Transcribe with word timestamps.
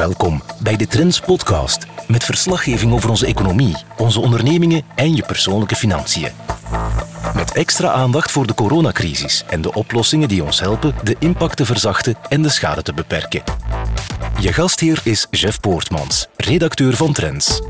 Welkom 0.00 0.42
bij 0.62 0.76
de 0.76 0.86
Trends 0.86 1.20
Podcast 1.20 1.86
met 2.08 2.24
verslaggeving 2.24 2.92
over 2.92 3.10
onze 3.10 3.26
economie, 3.26 3.76
onze 3.96 4.20
ondernemingen 4.20 4.82
en 4.94 5.16
je 5.16 5.22
persoonlijke 5.22 5.74
financiën. 5.74 6.28
Met 7.34 7.52
extra 7.52 7.90
aandacht 7.90 8.30
voor 8.30 8.46
de 8.46 8.54
coronacrisis 8.54 9.44
en 9.48 9.60
de 9.60 9.74
oplossingen 9.74 10.28
die 10.28 10.44
ons 10.44 10.60
helpen 10.60 10.94
de 11.02 11.16
impact 11.18 11.56
te 11.56 11.64
verzachten 11.64 12.14
en 12.28 12.42
de 12.42 12.48
schade 12.48 12.82
te 12.82 12.94
beperken. 12.94 13.42
Je 14.38 14.52
gastheer 14.52 15.00
is 15.04 15.26
Jeff 15.30 15.60
Poortmans, 15.60 16.28
redacteur 16.36 16.96
van 16.96 17.12
Trends. 17.12 17.60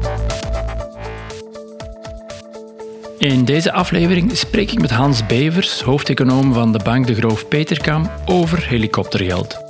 In 3.18 3.44
deze 3.44 3.72
aflevering 3.72 4.36
spreek 4.36 4.70
ik 4.70 4.80
met 4.80 4.90
Hans 4.90 5.26
Bevers, 5.26 5.80
hoofdeconoom 5.80 6.52
van 6.52 6.72
de 6.72 6.80
Bank 6.84 7.06
de 7.06 7.14
Groof 7.14 7.48
Peterkam, 7.48 8.10
over 8.26 8.66
helikoptergeld. 8.66 9.69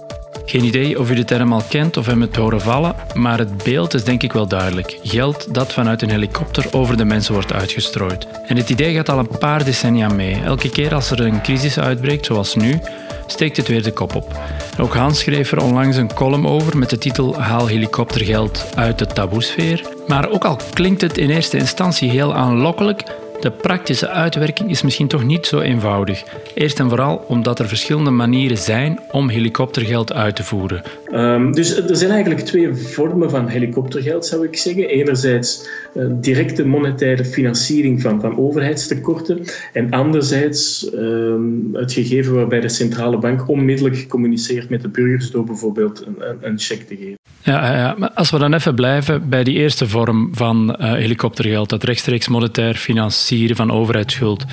Geen 0.51 0.65
idee 0.65 0.99
of 0.99 1.11
u 1.11 1.15
de 1.15 1.25
term 1.25 1.53
al 1.53 1.63
kent 1.69 1.97
of 1.97 2.07
hem 2.07 2.21
het 2.21 2.37
horen 2.37 2.61
vallen, 2.61 2.95
maar 3.15 3.39
het 3.39 3.63
beeld 3.63 3.95
is 3.95 4.05
denk 4.05 4.23
ik 4.23 4.33
wel 4.33 4.49
duidelijk. 4.49 4.99
Geld 5.03 5.55
dat 5.55 5.73
vanuit 5.73 6.03
een 6.03 6.11
helikopter 6.11 6.67
over 6.71 6.97
de 6.97 7.05
mensen 7.05 7.35
wordt 7.35 7.53
uitgestrooid. 7.53 8.27
En 8.47 8.55
dit 8.55 8.71
idee 8.71 8.95
gaat 8.95 9.09
al 9.09 9.19
een 9.19 9.39
paar 9.39 9.65
decennia 9.65 10.09
mee. 10.09 10.41
Elke 10.45 10.71
keer 10.71 10.95
als 10.95 11.11
er 11.11 11.21
een 11.21 11.43
crisis 11.43 11.79
uitbreekt, 11.79 12.27
zoals 12.27 12.55
nu, 12.55 12.81
steekt 13.27 13.57
het 13.57 13.69
weer 13.69 13.83
de 13.83 13.93
kop 13.93 14.15
op. 14.15 14.39
Ook 14.79 14.95
Hans 14.95 15.19
schreef 15.19 15.53
er 15.53 15.63
onlangs 15.63 15.97
een 15.97 16.15
column 16.15 16.47
over 16.47 16.79
met 16.79 16.91
de 16.91 16.99
titel 16.99 17.41
Haal 17.41 17.67
helikoptergeld 17.67 18.67
uit 18.75 18.99
de 18.99 19.07
taboesfeer. 19.07 19.85
Maar 20.07 20.31
ook 20.31 20.45
al 20.45 20.59
klinkt 20.73 21.01
het 21.01 21.19
in 21.19 21.31
eerste 21.31 21.59
instantie 21.59 22.11
heel 22.11 22.35
aanlokkelijk, 22.35 23.03
de 23.43 23.51
praktische 23.51 24.09
uitwerking 24.09 24.71
is 24.71 24.83
misschien 24.83 25.09
toch 25.09 25.25
niet 25.25 25.47
zo 25.47 25.61
eenvoudig. 25.61 26.23
Eerst 26.55 26.81
en 26.81 26.89
vooral 26.89 27.25
omdat 27.29 27.59
er 27.59 27.69
verschillende 27.69 28.11
manieren 28.11 28.59
zijn 28.59 29.01
om 29.11 29.29
helikoptergeld 29.29 30.13
uit 30.13 30.37
te 30.37 30.45
voeren. 30.45 30.83
Um, 31.13 31.53
dus 31.53 31.77
er 31.77 31.97
zijn 31.97 32.11
eigenlijk 32.11 32.41
twee 32.41 32.75
vormen 32.75 33.31
van 33.31 33.49
helikoptergeld, 33.49 34.27
zou 34.27 34.47
ik 34.47 34.57
zeggen. 34.57 34.89
Enerzijds 34.89 35.69
uh, 35.95 36.05
directe 36.11 36.67
monetaire 36.67 37.25
financiering 37.25 38.03
van, 38.03 38.21
van 38.21 38.39
overheidstekorten. 38.39 39.45
En 39.73 39.91
anderzijds 39.91 40.91
um, 40.95 41.69
het 41.73 41.93
gegeven 41.93 42.35
waarbij 42.35 42.61
de 42.61 42.69
centrale 42.69 43.19
bank 43.19 43.49
onmiddellijk 43.49 44.09
communiceert 44.09 44.69
met 44.69 44.83
de 44.83 44.89
burgers 44.89 45.31
door 45.31 45.45
bijvoorbeeld 45.45 46.07
een, 46.07 46.37
een, 46.41 46.59
cheque 46.59 46.85
te 46.85 46.97
geven. 46.97 47.19
Ja, 47.43 47.77
ja, 47.77 47.95
maar 47.99 48.11
als 48.11 48.31
we 48.31 48.39
dan 48.39 48.55
even 48.55 48.75
blijven 48.75 49.29
bij 49.29 49.45
die 49.45 49.55
eerste 49.55 49.89
vorm 49.89 50.29
van 50.33 50.77
uh, 50.81 50.93
helikoptergeld, 50.93 51.69
dat 51.69 51.85
rechtstreeks 51.85 52.29
monetair 52.29 52.75
financieren 52.75 53.57
van 53.57 53.73
overheidsschuld. 53.73 54.45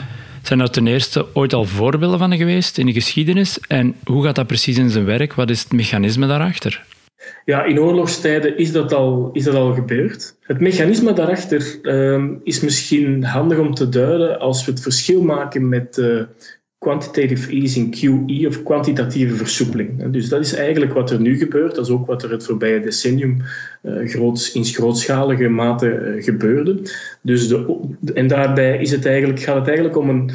Zijn 0.48 0.60
er 0.60 0.70
ten 0.70 0.88
eerste 0.88 1.26
ooit 1.34 1.54
al 1.54 1.66
voorbeelden 1.66 2.20
van 2.20 2.38
geweest 2.38 2.78
in 2.78 2.86
de 2.86 2.94
geschiedenis? 2.94 3.60
En 3.68 3.96
hoe 4.04 4.24
gaat 4.24 4.36
dat 4.36 4.48
precies 4.48 4.78
in 4.78 4.90
zijn 4.90 5.06
werk? 5.06 5.34
Wat 5.34 5.50
is 5.50 5.64
het 5.64 5.72
mechanisme 5.72 6.28
daarachter? 6.28 6.84
Ja, 7.46 7.64
in 7.64 7.80
oorlogstijden 7.80 8.58
is 8.58 8.72
dat 8.72 8.94
al, 8.94 9.30
is 9.34 9.44
dat 9.44 9.54
al 9.54 9.74
gebeurd. 9.74 10.36
Het 10.42 10.60
mechanisme 10.60 11.14
daarachter 11.14 11.80
uh, 11.82 12.24
is 12.44 12.62
misschien 12.62 13.24
handig 13.24 13.58
om 13.58 13.74
te 13.74 13.90
duiden 13.90 14.40
als 14.40 14.66
we 14.66 14.72
het 14.72 14.82
verschil 14.82 15.22
maken 15.22 15.70
met 15.70 15.98
uh, 15.98 16.22
quantitative 16.88 17.52
easing, 17.52 17.92
QE, 18.00 18.48
of 18.48 18.64
kwantitatieve 18.64 19.36
versoepeling. 19.36 20.12
Dus 20.12 20.30
dat 20.30 20.40
is 20.42 20.54
eigenlijk 20.54 20.94
wat 20.94 21.12
er 21.12 21.22
nu 21.22 21.38
gebeurt. 21.38 21.76
Dat 21.76 21.86
is 21.86 21.92
ook 21.92 22.08
wat 22.08 22.24
er 22.24 22.32
het 22.32 22.46
voorbije 22.46 22.80
decennium 22.80 23.42
groot, 23.84 24.52
in 24.54 24.66
grootschalige 24.66 25.48
mate 25.48 25.88
uh, 25.88 26.24
gebeurde. 26.24 26.82
Dus 27.22 27.48
de, 27.48 27.86
en 28.14 28.28
daarbij 28.28 28.78
is 28.78 28.92
het 28.92 29.06
eigenlijk, 29.06 29.40
gaat 29.40 29.56
het 29.56 29.68
eigenlijk 29.68 29.98
om 29.98 30.10
een 30.10 30.32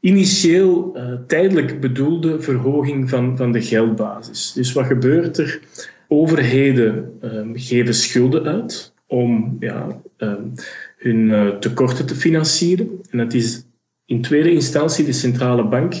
initieel 0.00 0.96
uh, 0.96 1.12
tijdelijk 1.26 1.80
bedoelde 1.80 2.40
verhoging 2.40 3.10
van, 3.10 3.36
van 3.36 3.52
de 3.52 3.62
geldbasis. 3.62 4.52
Dus 4.52 4.72
wat 4.72 4.86
gebeurt 4.86 5.38
er? 5.38 5.60
Overheden 6.08 7.12
um, 7.22 7.52
geven 7.54 7.94
schulden 7.94 8.44
uit 8.44 8.92
om 9.06 9.56
ja, 9.60 10.00
um, 10.18 10.52
hun 10.96 11.52
tekorten 11.60 12.06
te 12.06 12.14
financieren. 12.14 12.88
En 13.10 13.18
dat 13.18 13.34
is 13.34 13.64
in 14.06 14.22
tweede 14.22 14.52
instantie 14.52 15.04
de 15.04 15.12
centrale 15.12 15.64
bank 15.64 15.94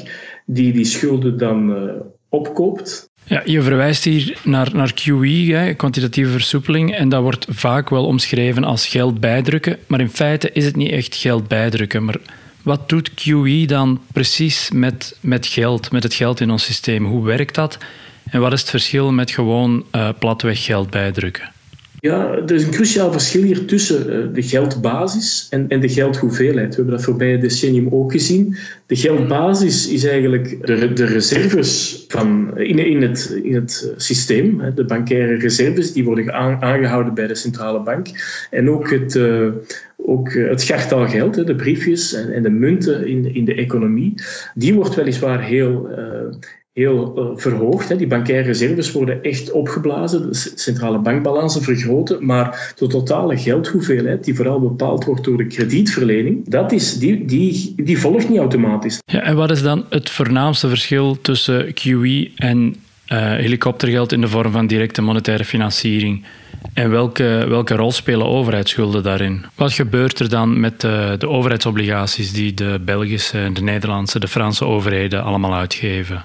die 0.46 0.72
die 0.72 0.84
schulden 0.84 1.38
dan 1.38 1.70
uh, 1.70 1.92
opkoopt. 2.28 3.12
Ja, 3.26 3.42
je 3.44 3.62
verwijst 3.62 4.04
hier 4.04 4.38
naar, 4.44 4.70
naar 4.72 4.92
QE, 4.94 5.54
hè, 5.54 5.74
kwantitatieve 5.74 6.30
versoepeling, 6.30 6.94
en 6.94 7.08
dat 7.08 7.22
wordt 7.22 7.46
vaak 7.48 7.90
wel 7.90 8.06
omschreven 8.06 8.64
als 8.64 8.86
geld 8.86 9.20
bijdrukken, 9.20 9.78
maar 9.86 10.00
in 10.00 10.08
feite 10.08 10.52
is 10.52 10.64
het 10.64 10.76
niet 10.76 10.90
echt 10.90 11.14
geld 11.14 11.48
bijdrukken. 11.48 12.04
Maar 12.04 12.16
wat 12.62 12.88
doet 12.88 13.14
QE 13.14 13.64
dan 13.66 14.00
precies 14.12 14.70
met, 14.70 15.18
met 15.20 15.46
geld, 15.46 15.92
met 15.92 16.02
het 16.02 16.14
geld 16.14 16.40
in 16.40 16.50
ons 16.50 16.64
systeem? 16.64 17.04
Hoe 17.04 17.24
werkt 17.24 17.54
dat? 17.54 17.78
En 18.30 18.40
wat 18.40 18.52
is 18.52 18.60
het 18.60 18.70
verschil 18.70 19.12
met 19.12 19.30
gewoon 19.30 19.84
uh, 19.92 20.08
platweg 20.18 20.64
geld 20.64 20.90
bijdrukken? 20.90 21.53
Ja, 22.04 22.32
er 22.32 22.52
is 22.52 22.64
een 22.64 22.70
cruciaal 22.70 23.12
verschil 23.12 23.42
hier 23.42 23.64
tussen 23.64 24.32
de 24.34 24.42
geldbasis 24.42 25.46
en, 25.50 25.68
en 25.68 25.80
de 25.80 25.88
geldhoeveelheid. 25.88 26.68
We 26.68 26.74
hebben 26.74 26.94
dat 26.94 27.04
voorbije 27.04 27.38
decennium 27.38 27.88
ook 27.90 28.12
gezien. 28.12 28.56
De 28.86 28.96
geldbasis 28.96 29.88
is 29.88 30.04
eigenlijk 30.04 30.66
de, 30.66 30.92
de 30.92 31.04
reserves 31.04 32.04
van, 32.08 32.58
in, 32.58 32.78
in, 32.78 33.02
het, 33.02 33.40
in 33.42 33.54
het 33.54 33.92
systeem. 33.96 34.62
De 34.74 34.84
bankaire 34.84 35.34
reserves 35.34 35.92
die 35.92 36.04
worden 36.04 36.32
aangehouden 36.62 37.14
bij 37.14 37.26
de 37.26 37.34
centrale 37.34 37.82
bank. 37.82 38.06
En 38.50 38.70
ook 38.70 38.90
het, 38.90 39.20
ook 39.96 40.32
het 40.32 40.62
gartaal 40.62 41.08
geld, 41.08 41.46
de 41.46 41.54
briefjes 41.54 42.12
en, 42.12 42.42
de 42.42 42.50
munten 42.50 43.06
in, 43.06 43.34
in 43.34 43.44
de 43.44 43.54
economie. 43.54 44.14
Die 44.54 44.74
wordt 44.74 44.94
weliswaar 44.94 45.42
heel... 45.42 45.88
Heel 46.74 47.14
uh, 47.16 47.40
verhoogd. 47.40 47.88
Hè. 47.88 47.96
Die 47.96 48.06
bankaire 48.06 48.46
reserves 48.46 48.92
worden 48.92 49.22
echt 49.22 49.50
opgeblazen, 49.50 50.32
de 50.32 50.52
centrale 50.54 50.98
bankbalansen 50.98 51.62
vergroten, 51.62 52.26
maar 52.26 52.74
de 52.76 52.86
totale 52.86 53.38
geldhoeveelheid, 53.38 54.24
die 54.24 54.34
vooral 54.34 54.60
bepaald 54.60 55.04
wordt 55.04 55.24
door 55.24 55.36
de 55.36 55.46
kredietverlening, 55.46 56.48
dat 56.48 56.72
is, 56.72 56.98
die, 56.98 57.24
die, 57.24 57.74
die 57.76 57.98
volgt 57.98 58.28
niet 58.28 58.38
automatisch. 58.38 58.98
Ja, 59.06 59.20
en 59.20 59.36
wat 59.36 59.50
is 59.50 59.62
dan 59.62 59.84
het 59.90 60.10
voornaamste 60.10 60.68
verschil 60.68 61.20
tussen 61.20 61.74
QE 61.74 62.30
en 62.36 62.58
uh, 62.66 63.18
helikoptergeld 63.18 64.12
in 64.12 64.20
de 64.20 64.28
vorm 64.28 64.52
van 64.52 64.66
directe 64.66 65.02
monetaire 65.02 65.44
financiering? 65.44 66.24
En 66.72 66.90
welke, 66.90 67.44
welke 67.48 67.74
rol 67.74 67.92
spelen 67.92 68.26
overheidsschulden 68.26 69.02
daarin? 69.02 69.44
Wat 69.54 69.72
gebeurt 69.72 70.18
er 70.18 70.28
dan 70.28 70.60
met 70.60 70.80
de, 70.80 71.14
de 71.18 71.28
overheidsobligaties 71.28 72.32
die 72.32 72.54
de 72.54 72.80
Belgische, 72.84 73.50
de 73.52 73.62
Nederlandse, 73.62 74.18
de 74.18 74.28
Franse 74.28 74.64
overheden 74.64 75.22
allemaal 75.22 75.54
uitgeven? 75.54 76.24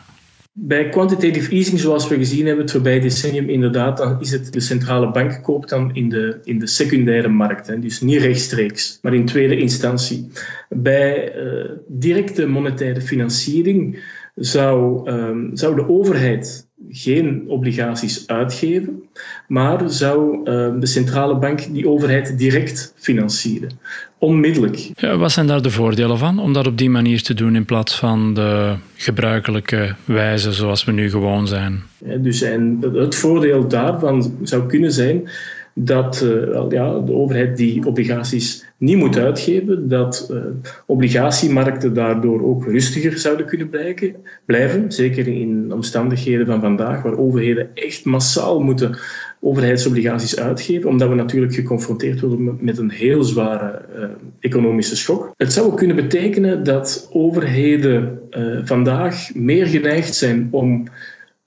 Bij 0.62 0.90
quantitative 0.90 1.52
easing, 1.52 1.80
zoals 1.80 2.08
we 2.08 2.16
gezien 2.16 2.46
hebben 2.46 2.64
het 2.64 2.74
voorbije 2.74 3.00
decennium, 3.00 3.50
inderdaad, 3.50 3.98
dan 3.98 4.22
is 4.22 4.32
het 4.32 4.54
de 4.54 4.60
centrale 4.60 5.12
bank 5.12 5.44
koopt 5.44 5.70
dan 5.70 5.96
in 5.96 6.10
de, 6.10 6.40
in 6.44 6.60
de 6.60 6.68
secundaire 6.68 7.28
markt. 7.28 7.68
Hè, 7.68 7.80
dus 7.80 8.02
niet 8.02 8.22
rechtstreeks, 8.22 9.00
maar 9.02 9.14
in 9.14 9.26
tweede 9.26 9.58
instantie. 9.58 10.28
Bij 10.70 11.36
uh, 11.36 11.72
directe 11.88 12.46
monetaire 12.46 13.02
financiering 13.02 14.04
zou, 14.36 15.10
um, 15.12 15.50
zou 15.54 15.76
de 15.76 15.90
overheid 15.90 16.69
geen 16.92 17.44
obligaties 17.48 18.28
uitgeven, 18.28 19.04
maar 19.48 19.90
zou 19.90 20.38
uh, 20.38 20.44
de 20.80 20.86
centrale 20.86 21.36
bank 21.36 21.74
die 21.74 21.88
overheid 21.88 22.38
direct 22.38 22.94
financieren. 22.96 23.70
Onmiddellijk. 24.18 24.90
Ja, 24.96 25.18
wat 25.18 25.32
zijn 25.32 25.48
daar 25.48 25.62
de 25.62 25.70
voordelen 25.70 26.18
van 26.18 26.40
om 26.40 26.54
dat 26.54 26.68
op 26.68 26.78
die 26.78 26.90
manier 26.90 27.22
te 27.22 27.34
doen 27.34 27.56
in 27.56 27.66
plaats 27.66 27.96
van 27.96 28.34
de 28.34 28.76
gebruikelijke 28.96 29.96
wijze 30.06 30.52
zoals 30.52 30.84
we 30.84 30.92
nu 30.92 31.10
gewoon 31.10 31.48
zijn? 31.48 31.84
Ja, 32.06 32.16
dus 32.18 32.42
en 32.42 32.78
het 32.94 33.16
voordeel 33.16 33.68
daarvan 33.68 34.34
zou 34.44 34.66
kunnen 34.66 34.92
zijn 34.92 35.30
dat 35.74 36.22
uh, 36.24 36.66
ja, 36.70 37.00
de 37.00 37.14
overheid 37.14 37.58
die 37.58 37.86
obligaties 37.86 38.66
niet 38.80 38.98
moet 38.98 39.18
uitgeven, 39.18 39.88
dat 39.88 40.30
uh, 40.32 40.38
obligatiemarkten 40.86 41.94
daardoor 41.94 42.44
ook 42.44 42.66
rustiger 42.66 43.18
zouden 43.18 43.46
kunnen 43.46 43.70
blijken, 43.70 44.16
blijven. 44.46 44.92
Zeker 44.92 45.28
in 45.28 45.74
omstandigheden 45.74 46.46
van 46.46 46.62
vandaag, 46.62 47.02
waar 47.02 47.18
overheden 47.18 47.70
echt 47.74 48.06
massaal 48.06 48.60
moeten 48.60 48.98
overheidsobligaties 49.40 50.40
uitgeven, 50.40 50.90
omdat 50.90 51.10
we 51.10 51.16
natuurlijk 51.16 51.54
geconfronteerd 51.54 52.20
worden 52.20 52.58
met 52.60 52.78
een 52.78 52.92
heel 52.92 53.24
zware 53.24 53.86
uh, 53.96 54.04
economische 54.40 54.96
schok. 54.96 55.34
Het 55.38 55.54
zou 55.54 55.68
ook 55.68 55.78
kunnen 55.78 55.96
betekenen 55.96 56.64
dat 56.64 57.10
overheden 57.12 58.20
vandaag 58.64 59.36
meer 59.36 59.66
geneigd 59.66 60.16
zijn 60.16 60.48
om 60.52 60.88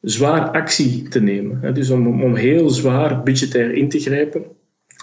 zwaar 0.00 0.50
actie 0.50 1.08
te 1.08 1.20
nemen. 1.20 1.74
Dus 1.74 1.90
om, 1.90 2.22
om 2.22 2.34
heel 2.34 2.70
zwaar 2.70 3.22
budgetair 3.22 3.74
in 3.74 3.88
te 3.88 3.98
grijpen. 3.98 4.42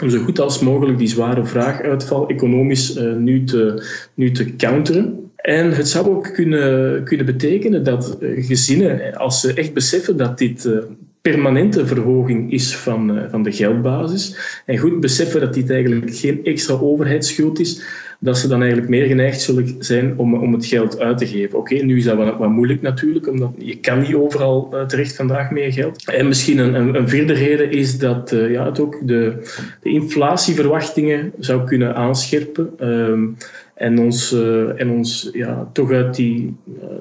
Om 0.01 0.09
zo 0.09 0.19
goed 0.19 0.39
als 0.39 0.59
mogelijk 0.59 0.97
die 0.97 1.07
zware 1.07 1.45
vraaguitval 1.45 2.27
economisch 2.27 2.97
uh, 2.97 3.15
nu, 3.15 3.43
te, 3.43 3.83
nu 4.13 4.31
te 4.31 4.55
counteren. 4.55 5.31
En 5.35 5.71
het 5.71 5.87
zou 5.87 6.07
ook 6.07 6.33
kunnen, 6.33 7.25
betekenen 7.25 7.83
dat 7.83 8.17
uh, 8.19 8.45
gezinnen, 8.45 9.15
als 9.15 9.41
ze 9.41 9.53
echt 9.53 9.73
beseffen 9.73 10.17
dat 10.17 10.37
dit, 10.37 10.65
uh, 10.65 10.77
permanente 11.21 11.85
verhoging 11.85 12.51
is 12.51 12.75
van, 12.75 13.25
van 13.29 13.43
de 13.43 13.51
geldbasis. 13.51 14.37
En 14.65 14.77
goed 14.77 14.99
beseffen 14.99 15.39
dat 15.39 15.53
dit 15.53 15.69
eigenlijk 15.69 16.15
geen 16.15 16.43
extra 16.43 16.73
overheidsschuld 16.73 17.59
is, 17.59 17.81
dat 18.19 18.37
ze 18.37 18.47
dan 18.47 18.59
eigenlijk 18.59 18.89
meer 18.89 19.05
geneigd 19.05 19.41
zullen 19.41 19.75
zijn 19.79 20.17
om, 20.17 20.33
om 20.33 20.53
het 20.53 20.65
geld 20.65 20.99
uit 20.99 21.17
te 21.17 21.27
geven. 21.27 21.57
Oké, 21.57 21.75
nu 21.75 21.97
is 21.97 22.03
dat 22.03 22.17
wat, 22.17 22.37
wat, 22.37 22.49
moeilijk 22.49 22.81
natuurlijk, 22.81 23.27
omdat 23.27 23.51
je 23.57 23.75
kan 23.75 23.99
niet 23.99 24.13
overal 24.13 24.69
uh, 24.73 24.85
terecht 24.85 25.15
vandaag 25.15 25.51
meer 25.51 25.73
geld. 25.73 26.09
En 26.09 26.27
misschien 26.27 26.57
een, 26.57 26.73
een, 26.73 26.95
een 26.95 27.09
vierde 27.09 27.33
reden 27.33 27.71
is 27.71 27.97
dat 27.97 28.31
uh, 28.31 28.51
ja, 28.51 28.65
het 28.65 28.79
ook 28.79 28.97
de, 29.03 29.51
de 29.81 29.89
inflatieverwachtingen 29.89 31.31
zou 31.39 31.63
kunnen 31.63 31.95
aanscherpen. 31.95 32.69
Ehm, 32.77 33.27
en 33.75 33.99
ons, 33.99 34.33
uh, 34.33 34.81
en 34.81 34.89
ons 34.89 35.29
ja, 35.33 35.69
toch 35.73 35.91
uit 35.91 36.15
die 36.15 36.55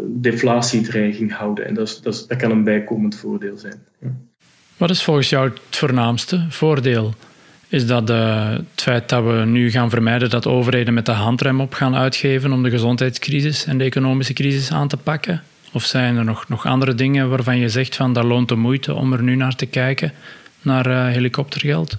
deflatiedreiging 0.06 1.32
houden. 1.32 1.66
En 1.66 1.74
dat, 1.74 1.88
is, 1.88 2.00
dat, 2.00 2.24
dat 2.28 2.38
kan 2.38 2.50
een 2.50 2.64
bijkomend 2.64 3.16
voordeel 3.16 3.56
zijn. 3.56 3.82
Ja. 4.00 4.08
Wat 4.76 4.90
is 4.90 5.02
volgens 5.02 5.28
jou 5.28 5.48
het 5.48 5.76
voornaamste 5.76 6.46
voordeel? 6.48 7.14
Is 7.68 7.86
dat 7.86 8.10
uh, 8.10 8.48
het 8.50 8.82
feit 8.82 9.08
dat 9.08 9.24
we 9.24 9.44
nu 9.46 9.70
gaan 9.70 9.90
vermijden 9.90 10.30
dat 10.30 10.46
overheden 10.46 10.94
met 10.94 11.06
de 11.06 11.12
handrem 11.12 11.60
op 11.60 11.74
gaan 11.74 11.96
uitgeven 11.96 12.52
om 12.52 12.62
de 12.62 12.70
gezondheidscrisis 12.70 13.64
en 13.64 13.78
de 13.78 13.84
economische 13.84 14.32
crisis 14.32 14.72
aan 14.72 14.88
te 14.88 14.96
pakken? 14.96 15.42
Of 15.72 15.84
zijn 15.84 16.16
er 16.16 16.24
nog, 16.24 16.48
nog 16.48 16.66
andere 16.66 16.94
dingen 16.94 17.28
waarvan 17.28 17.58
je 17.58 17.68
zegt 17.68 17.96
van 17.96 18.12
dat 18.12 18.24
loont 18.24 18.48
de 18.48 18.54
moeite 18.54 18.94
om 18.94 19.12
er 19.12 19.22
nu 19.22 19.36
naar 19.36 19.54
te 19.54 19.66
kijken, 19.66 20.12
naar 20.62 21.08
helikoptergeld? 21.08 21.98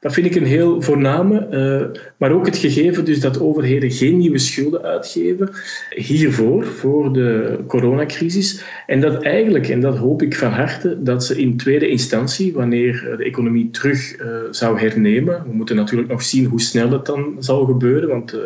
Dat 0.00 0.12
vind 0.12 0.26
ik 0.26 0.34
een 0.34 0.46
heel 0.46 0.82
voorname, 0.82 1.48
uh, 1.50 2.00
maar 2.16 2.32
ook 2.32 2.46
het 2.46 2.56
gegeven 2.56 3.04
dus 3.04 3.20
dat 3.20 3.40
overheden 3.40 3.90
geen 3.90 4.16
nieuwe 4.16 4.38
schulden 4.38 4.82
uitgeven 4.82 5.50
hiervoor, 5.90 6.66
voor 6.66 7.12
de 7.12 7.58
coronacrisis. 7.66 8.64
En 8.86 9.00
dat 9.00 9.22
eigenlijk, 9.22 9.68
en 9.68 9.80
dat 9.80 9.96
hoop 9.96 10.22
ik 10.22 10.36
van 10.36 10.50
harte, 10.50 11.02
dat 11.02 11.24
ze 11.24 11.36
in 11.36 11.56
tweede 11.56 11.88
instantie, 11.88 12.52
wanneer 12.52 13.14
de 13.16 13.24
economie 13.24 13.70
terug 13.70 14.20
uh, 14.20 14.26
zou 14.50 14.78
hernemen, 14.78 15.42
we 15.46 15.54
moeten 15.54 15.76
natuurlijk 15.76 16.08
nog 16.08 16.22
zien 16.22 16.44
hoe 16.44 16.60
snel 16.60 16.88
dat 16.88 17.06
dan 17.06 17.36
zal 17.38 17.64
gebeuren, 17.64 18.08
want 18.08 18.34
uh, 18.34 18.40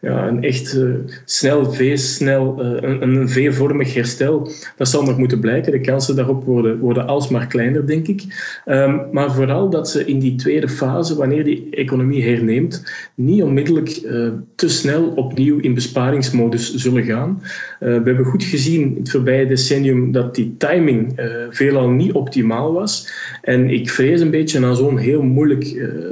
ja, 0.00 0.28
een 0.28 0.42
echt 0.42 0.80
snel, 1.24 1.72
V-snel, 1.72 2.62
een, 2.62 3.02
een 3.02 3.28
V-vormig 3.28 3.94
herstel, 3.94 4.50
dat 4.76 4.88
zal 4.88 5.02
nog 5.02 5.18
moeten 5.18 5.40
blijken. 5.40 5.72
De 5.72 5.80
kansen 5.80 6.16
daarop 6.16 6.44
worden, 6.44 6.78
worden 6.78 7.06
alsmaar 7.06 7.46
kleiner, 7.46 7.86
denk 7.86 8.06
ik. 8.06 8.22
Um, 8.66 9.02
maar 9.12 9.32
vooral 9.32 9.70
dat 9.70 9.88
ze 9.90 10.04
in 10.04 10.18
die 10.18 10.34
tweede 10.34 10.68
fase 10.68 10.84
wanneer 11.16 11.44
die 11.44 11.66
economie 11.70 12.24
herneemt, 12.24 12.92
niet 13.14 13.42
onmiddellijk 13.42 14.00
uh, 14.04 14.28
te 14.54 14.68
snel 14.68 15.08
opnieuw 15.08 15.58
in 15.58 15.74
besparingsmodus 15.74 16.74
zullen 16.74 17.04
gaan. 17.04 17.42
Uh, 17.42 17.48
we 17.78 18.02
hebben 18.04 18.24
goed 18.24 18.44
gezien 18.44 18.80
in 18.80 18.96
het 18.98 19.10
voorbije 19.10 19.46
decennium 19.46 20.12
dat 20.12 20.34
die 20.34 20.54
timing 20.58 21.20
uh, 21.20 21.26
veelal 21.50 21.88
niet 21.88 22.12
optimaal 22.12 22.72
was. 22.72 23.12
En 23.42 23.70
ik 23.70 23.90
vrees 23.90 24.20
een 24.20 24.30
beetje 24.30 24.60
na 24.60 24.74
zo'n 24.74 24.98
heel 24.98 25.22
moeilijk 25.22 25.64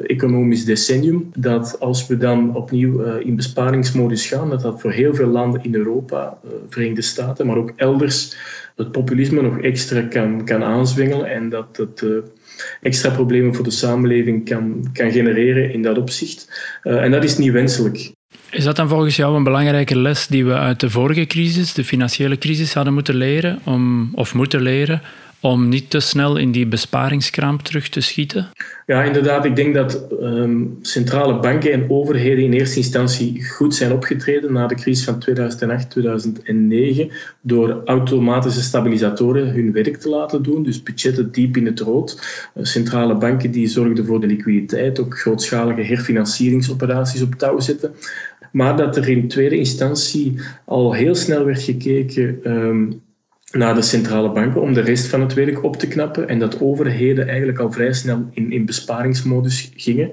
economisch 0.07 0.65
decennium 0.65 1.31
dat 1.39 1.81
als 1.81 2.07
we 2.07 2.17
dan 2.17 2.57
opnieuw 2.57 3.03
in 3.03 3.37
besparingsmodus 3.37 4.27
gaan, 4.27 4.51
dat 4.51 4.61
dat 4.61 4.81
voor 4.81 4.91
heel 4.91 5.15
veel 5.15 5.29
landen 5.29 5.65
in 5.65 5.75
Europa, 5.75 6.39
Verenigde 6.69 7.03
Staten, 7.03 7.47
maar 7.47 7.57
ook 7.57 7.73
elders, 7.77 8.37
het 8.77 8.93
populisme 8.93 9.43
nog 9.43 9.61
extra 9.61 10.03
kan, 10.03 10.45
kan 10.45 10.63
aanzwengelen 10.63 11.31
en 11.31 11.49
dat 11.49 11.77
het 11.77 12.05
extra 12.83 13.11
problemen 13.11 13.55
voor 13.55 13.65
de 13.65 13.71
samenleving 13.71 14.49
kan, 14.49 14.89
kan 14.93 15.13
genereren 15.13 15.73
in 15.73 15.83
dat 15.83 15.99
opzicht. 15.99 16.49
Uh, 16.85 17.03
en 17.03 17.11
dat 17.11 17.25
is 17.25 17.39
niet 17.39 17.53
wenselijk. 17.53 18.13
Is 18.51 18.65
dat 18.65 18.77
dan 18.77 18.89
volgens 18.89 19.17
jou 19.17 19.37
een 19.37 19.45
belangrijke 19.45 19.99
les 19.99 20.27
die 20.27 20.45
we 20.45 20.55
uit 20.55 20.81
de 20.81 20.91
vorige 20.91 21.27
crisis, 21.27 21.73
de 21.73 21.85
financiële 21.85 22.39
crisis, 22.39 22.75
hadden 22.75 22.95
moeten 22.95 23.15
leren, 23.15 23.61
om, 23.65 24.11
of 24.15 24.35
moeten 24.35 24.63
leren, 24.63 25.03
om 25.45 25.69
niet 25.69 25.91
te 25.91 26.01
snel 26.01 26.37
in 26.37 26.53
die 26.53 26.67
besparingskramp 26.67 27.63
terug 27.63 27.89
te 27.89 28.01
schieten? 28.01 28.49
Ja, 28.87 29.03
inderdaad. 29.03 29.45
Ik 29.45 29.57
denk 29.57 29.75
dat 29.75 30.07
um, 30.21 30.79
centrale 30.83 31.41
banken 31.41 31.73
en 31.73 31.91
overheden 31.91 32.45
in 32.45 32.53
eerste 32.53 32.77
instantie 32.77 33.49
goed 33.49 33.75
zijn 33.75 33.93
opgetreden 33.93 34.53
na 34.53 34.67
de 34.67 34.75
crisis 34.75 35.05
van 35.05 35.19
2008, 35.19 35.91
2009 35.91 37.11
door 37.41 37.83
automatische 37.85 38.63
stabilisatoren 38.63 39.49
hun 39.49 39.73
werk 39.73 39.97
te 39.97 40.09
laten 40.09 40.43
doen, 40.43 40.63
dus 40.63 40.83
budgetten 40.83 41.33
diep 41.33 41.57
in 41.57 41.67
het 41.67 41.81
rood. 41.81 42.13
Uh, 42.55 42.65
centrale 42.65 43.15
banken 43.15 43.51
die 43.51 43.69
zorgden 43.69 44.07
voor 44.07 44.21
de 44.21 44.27
liquiditeit, 44.27 45.01
ook 45.01 45.19
grootschalige 45.19 45.83
herfinancieringsoperaties 45.83 47.23
op 47.23 47.35
touw 47.35 47.61
zetten. 47.61 47.95
Maar 48.53 48.77
dat 48.77 48.97
er 48.97 49.09
in 49.09 49.29
tweede 49.29 49.57
instantie 49.57 50.41
al 50.65 50.93
heel 50.93 51.15
snel 51.15 51.45
werd 51.45 51.63
gekeken 51.63 52.39
um, 52.45 53.03
naar 53.55 53.75
de 53.75 53.83
centrale 53.83 54.31
banken 54.31 54.61
om 54.61 54.73
de 54.73 54.81
rest 54.81 55.07
van 55.07 55.21
het 55.21 55.35
werk 55.35 55.65
op 55.65 55.77
te 55.77 55.89
knappen 55.89 56.29
en 56.29 56.39
dat 56.39 56.61
overheden 56.61 57.29
eigenlijk 57.29 57.59
al 57.59 57.73
vrij 57.73 57.93
snel 57.93 58.29
in, 58.33 58.53
in 58.53 58.67
besparingsmodus 58.67 59.73
gingen. 59.77 60.11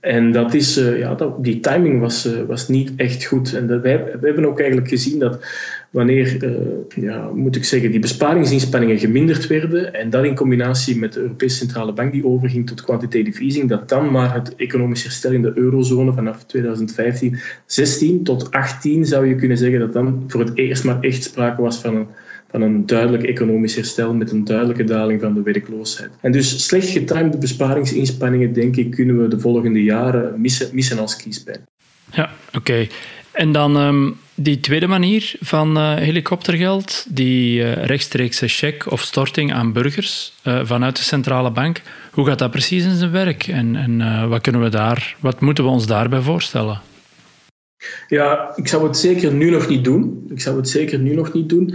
En 0.00 0.32
dat 0.32 0.54
is, 0.54 0.78
uh, 0.78 0.98
ja, 0.98 1.14
dat, 1.14 1.44
die 1.44 1.60
timing 1.60 2.00
was, 2.00 2.26
uh, 2.26 2.32
was 2.46 2.68
niet 2.68 2.92
echt 2.96 3.24
goed. 3.24 3.54
En 3.54 3.66
dat, 3.66 3.82
wij 3.82 4.04
hebben 4.20 4.46
ook 4.46 4.58
eigenlijk 4.58 4.88
gezien 4.88 5.18
dat 5.18 5.44
wanneer, 5.90 6.44
uh, 6.44 6.56
ja, 7.04 7.30
moet 7.34 7.56
ik 7.56 7.64
zeggen, 7.64 7.90
die 7.90 8.00
besparingsinspanningen 8.00 8.98
geminderd 8.98 9.46
werden 9.46 9.94
en 9.94 10.10
dat 10.10 10.24
in 10.24 10.34
combinatie 10.34 10.98
met 10.98 11.12
de 11.12 11.20
Europese 11.20 11.56
Centrale 11.56 11.92
Bank 11.92 12.12
die 12.12 12.26
overging 12.26 12.66
tot 12.66 12.82
quantitative 12.82 13.42
easing, 13.42 13.68
dat 13.68 13.88
dan 13.88 14.10
maar 14.10 14.34
het 14.34 14.54
economisch 14.56 15.02
herstel 15.02 15.32
in 15.32 15.42
de 15.42 15.52
eurozone 15.54 16.12
vanaf 16.12 16.44
2015, 16.44 17.38
16 17.66 18.24
tot 18.24 18.50
18 18.50 19.04
zou 19.04 19.26
je 19.26 19.34
kunnen 19.34 19.58
zeggen 19.58 19.80
dat 19.80 19.92
dan 19.92 20.24
voor 20.26 20.40
het 20.40 20.56
eerst 20.56 20.84
maar 20.84 21.00
echt 21.00 21.22
sprake 21.22 21.62
was 21.62 21.80
van 21.80 21.96
een 21.96 22.06
van 22.54 22.62
een 22.62 22.86
duidelijk 22.86 23.22
economisch 23.22 23.74
herstel 23.74 24.14
met 24.14 24.30
een 24.30 24.44
duidelijke 24.44 24.84
daling 24.84 25.20
van 25.20 25.34
de 25.34 25.42
werkloosheid. 25.42 26.10
En 26.20 26.32
dus 26.32 26.64
slecht 26.66 26.88
getimede 26.88 27.38
besparingsinspanningen, 27.38 28.52
denk 28.52 28.76
ik, 28.76 28.90
kunnen 28.90 29.22
we 29.22 29.28
de 29.28 29.40
volgende 29.40 29.82
jaren 29.82 30.40
missen, 30.40 30.68
missen 30.72 30.98
als 30.98 31.16
kiespijn. 31.16 31.60
Ja, 32.12 32.30
oké. 32.52 32.86
En 33.32 33.52
dan 33.52 33.76
um, 33.76 34.16
die 34.34 34.60
tweede 34.60 34.86
manier 34.86 35.34
van 35.40 35.78
uh, 35.78 35.94
helikoptergeld, 35.94 37.06
die 37.08 37.60
uh, 37.60 37.72
rechtstreekse 37.72 38.48
cheque 38.48 38.90
of 38.90 39.00
storting 39.00 39.52
aan 39.52 39.72
burgers 39.72 40.32
uh, 40.44 40.60
vanuit 40.64 40.96
de 40.96 41.02
centrale 41.02 41.50
bank. 41.50 41.82
Hoe 42.10 42.26
gaat 42.26 42.38
dat 42.38 42.50
precies 42.50 42.84
in 42.84 42.96
zijn 42.96 43.10
werk 43.10 43.46
en, 43.46 43.76
en 43.76 44.28
wat, 44.28 44.40
kunnen 44.40 44.62
we 44.62 44.68
daar, 44.68 45.16
wat 45.20 45.40
moeten 45.40 45.64
we 45.64 45.70
ons 45.70 45.86
daarbij 45.86 46.20
voorstellen? 46.20 46.80
Ja, 48.08 48.52
ik 48.56 48.68
zou 48.68 48.86
het 48.86 48.96
zeker 48.96 49.32
nu 49.32 49.50
nog 49.50 49.68
niet 49.68 49.84
doen. 49.84 50.26
Ik 50.28 50.40
zou 50.40 50.56
het 50.56 50.68
zeker 50.68 50.98
nu 50.98 51.14
nog 51.14 51.32
niet 51.32 51.48
doen. 51.48 51.74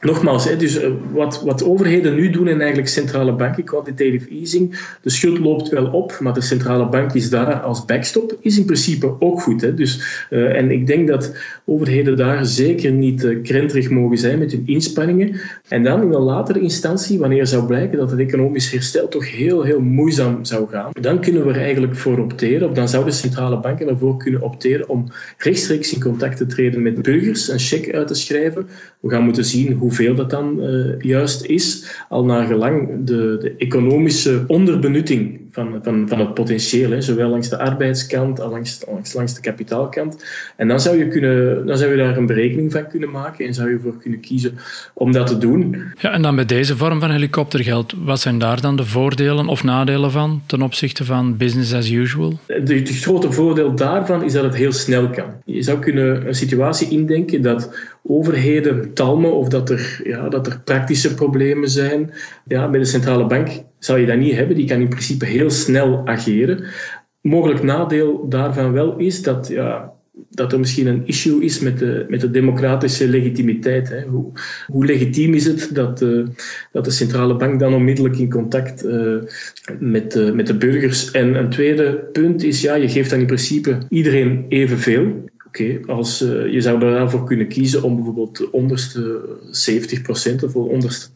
Nogmaals, 0.00 0.58
dus 0.58 0.76
eh, 0.76 0.90
wat, 1.12 1.64
overheden 1.64 2.14
nu 2.14 2.30
doen 2.30 2.48
en 2.48 2.58
eigenlijk 2.58 2.88
centrale 2.88 3.32
banken, 3.32 3.64
quantitative 3.64 4.28
easing, 4.28 4.78
de 5.02 5.10
schuld 5.10 5.38
loopt 5.38 5.68
wel 5.68 5.86
op, 5.86 6.18
maar 6.20 6.34
de 6.34 6.40
centrale 6.40 6.88
bank 6.88 7.12
is 7.12 7.30
daar 7.30 7.60
als 7.60 7.84
backstop, 7.84 8.36
is 8.40 8.58
in 8.58 8.64
principe 8.64 9.20
ook 9.20 9.40
goed. 9.40 9.76
Dus, 9.76 10.26
uh, 10.30 10.56
en 10.56 10.70
ik 10.70 10.86
denk 10.86 11.08
dat 11.08 11.36
overheden 11.64 12.16
daar 12.16 12.46
zeker 12.46 12.92
niet 12.92 13.28
krenterig 13.42 13.90
mogen 13.90 14.18
zijn 14.18 14.38
met 14.38 14.52
hun 14.52 14.62
inspanningen. 14.66 15.40
En 15.68 15.82
dan 15.82 16.02
in 16.02 16.12
een 16.12 16.20
latere 16.20 16.60
instantie, 16.60 17.18
wanneer 17.18 17.46
zou 17.46 17.66
blijken 17.66 17.98
dat 17.98 18.10
het 18.10 18.20
economisch 18.20 18.70
herstel 18.70 19.08
toch 19.08 19.30
heel, 19.30 19.62
heel 19.62 19.80
moeizaam 19.80 20.44
zou 20.44 20.68
gaan, 20.68 20.90
dan 21.00 21.20
kunnen 21.20 21.46
we 21.46 21.52
er 21.52 21.60
eigenlijk 21.60 21.96
voor 21.96 22.18
opteren, 22.18 22.68
of 22.68 22.74
dan 22.74 22.88
zouden 22.88 23.14
centrale 23.14 23.60
banken 23.60 23.88
ervoor 23.88 24.16
kunnen 24.16 24.42
opteren 24.42 24.88
om 24.88 25.04
rechtstreeks 25.38 25.92
in 25.92 26.00
contact 26.00 26.36
te 26.36 26.46
treden 26.46 26.82
met 26.82 27.02
burgers, 27.02 27.48
een 27.48 27.58
cheque 27.58 27.92
uit 27.92 28.06
te 28.06 28.14
schrijven. 28.14 28.68
We 29.00 29.10
gaan 29.10 29.24
moeten 29.24 29.44
zien 29.44 29.72
hoe 29.72 29.87
hoeveel 29.88 30.14
dat 30.14 30.30
dan 30.30 30.60
uh, 30.60 31.00
juist 31.00 31.44
is, 31.44 31.96
al 32.08 32.24
naar 32.24 32.46
gelang 32.46 33.04
de, 33.04 33.36
de 33.40 33.54
economische 33.58 34.44
onderbenutting 34.46 35.40
van, 35.58 35.80
van, 35.82 36.08
van 36.08 36.18
het 36.18 36.34
potentieel, 36.34 36.90
hè, 36.90 37.00
zowel 37.00 37.28
langs 37.28 37.48
de 37.48 37.58
arbeidskant 37.58 38.40
als 38.40 38.52
langs, 38.52 38.84
langs, 38.86 39.14
langs 39.14 39.34
de 39.34 39.40
kapitaalkant. 39.40 40.24
En 40.56 40.68
dan 40.68 40.80
zou, 40.80 40.98
je 40.98 41.08
kunnen, 41.08 41.66
dan 41.66 41.76
zou 41.78 41.90
je 41.90 41.96
daar 41.96 42.16
een 42.16 42.26
berekening 42.26 42.72
van 42.72 42.88
kunnen 42.88 43.10
maken 43.10 43.46
en 43.46 43.54
zou 43.54 43.70
je 43.70 43.78
voor 43.78 43.98
kunnen 43.98 44.20
kiezen 44.20 44.58
om 44.94 45.12
dat 45.12 45.26
te 45.26 45.38
doen. 45.38 45.76
Ja, 45.98 46.12
en 46.12 46.22
dan 46.22 46.36
bij 46.36 46.44
deze 46.44 46.76
vorm 46.76 47.00
van 47.00 47.10
helikoptergeld, 47.10 47.94
wat 48.04 48.20
zijn 48.20 48.38
daar 48.38 48.60
dan 48.60 48.76
de 48.76 48.84
voordelen 48.84 49.48
of 49.48 49.64
nadelen 49.64 50.10
van 50.10 50.42
ten 50.46 50.62
opzichte 50.62 51.04
van 51.04 51.36
business 51.36 51.74
as 51.74 51.90
usual? 51.90 52.38
Het 52.46 52.90
grote 52.90 53.32
voordeel 53.32 53.74
daarvan 53.74 54.22
is 54.24 54.32
dat 54.32 54.44
het 54.44 54.54
heel 54.54 54.72
snel 54.72 55.10
kan. 55.10 55.30
Je 55.44 55.62
zou 55.62 55.78
kunnen 55.78 56.26
een 56.26 56.34
situatie 56.34 56.88
indenken 56.88 57.42
dat 57.42 57.70
overheden 58.02 58.94
talmen 58.94 59.32
of 59.32 59.48
dat 59.48 59.70
er, 59.70 60.00
ja, 60.04 60.28
dat 60.28 60.46
er 60.46 60.60
praktische 60.64 61.14
problemen 61.14 61.70
zijn. 61.70 62.12
Ja, 62.44 62.68
bij 62.68 62.80
de 62.80 62.86
centrale 62.86 63.26
bank 63.26 63.48
zou 63.78 64.00
je 64.00 64.06
dat 64.06 64.18
niet 64.18 64.34
hebben. 64.34 64.56
Die 64.56 64.66
kan 64.66 64.80
in 64.80 64.88
principe 64.88 65.26
heel 65.26 65.50
snel 65.50 66.06
ageren. 66.06 66.64
Mogelijk 67.20 67.62
nadeel 67.62 68.28
daarvan 68.28 68.72
wel 68.72 68.98
is 68.98 69.22
dat, 69.22 69.48
ja, 69.48 69.92
dat 70.30 70.52
er 70.52 70.58
misschien 70.58 70.86
een 70.86 71.06
issue 71.06 71.44
is 71.44 71.60
met 71.60 71.78
de, 71.78 72.04
met 72.08 72.20
de 72.20 72.30
democratische 72.30 73.08
legitimiteit. 73.08 73.88
Hè. 73.88 74.02
Hoe, 74.02 74.32
hoe 74.66 74.86
legitiem 74.86 75.34
is 75.34 75.44
het 75.44 75.70
dat, 75.72 76.02
uh, 76.02 76.26
dat 76.72 76.84
de 76.84 76.90
centrale 76.90 77.36
bank 77.36 77.60
dan 77.60 77.74
onmiddellijk 77.74 78.16
in 78.16 78.30
contact 78.30 78.84
uh, 78.84 79.16
met, 79.78 80.16
uh, 80.16 80.32
met 80.32 80.46
de 80.46 80.56
burgers? 80.56 81.10
En 81.10 81.34
een 81.34 81.50
tweede 81.50 82.08
punt 82.12 82.42
is, 82.42 82.60
ja, 82.60 82.74
je 82.74 82.88
geeft 82.88 83.10
dan 83.10 83.20
in 83.20 83.26
principe 83.26 83.78
iedereen 83.88 84.46
evenveel 84.48 85.24
Oké, 85.48 85.80
als 85.86 86.22
uh, 86.22 86.52
je 86.52 86.60
zou 86.60 86.78
daarvoor 86.78 87.24
kunnen 87.24 87.48
kiezen 87.48 87.82
om 87.82 87.94
bijvoorbeeld 87.94 88.36
de 88.36 88.52
onderste 88.52 89.20
70% 89.46 90.44
of 90.44 90.52
de 90.52 90.58
onderste 90.58 91.08
80%, 91.10 91.14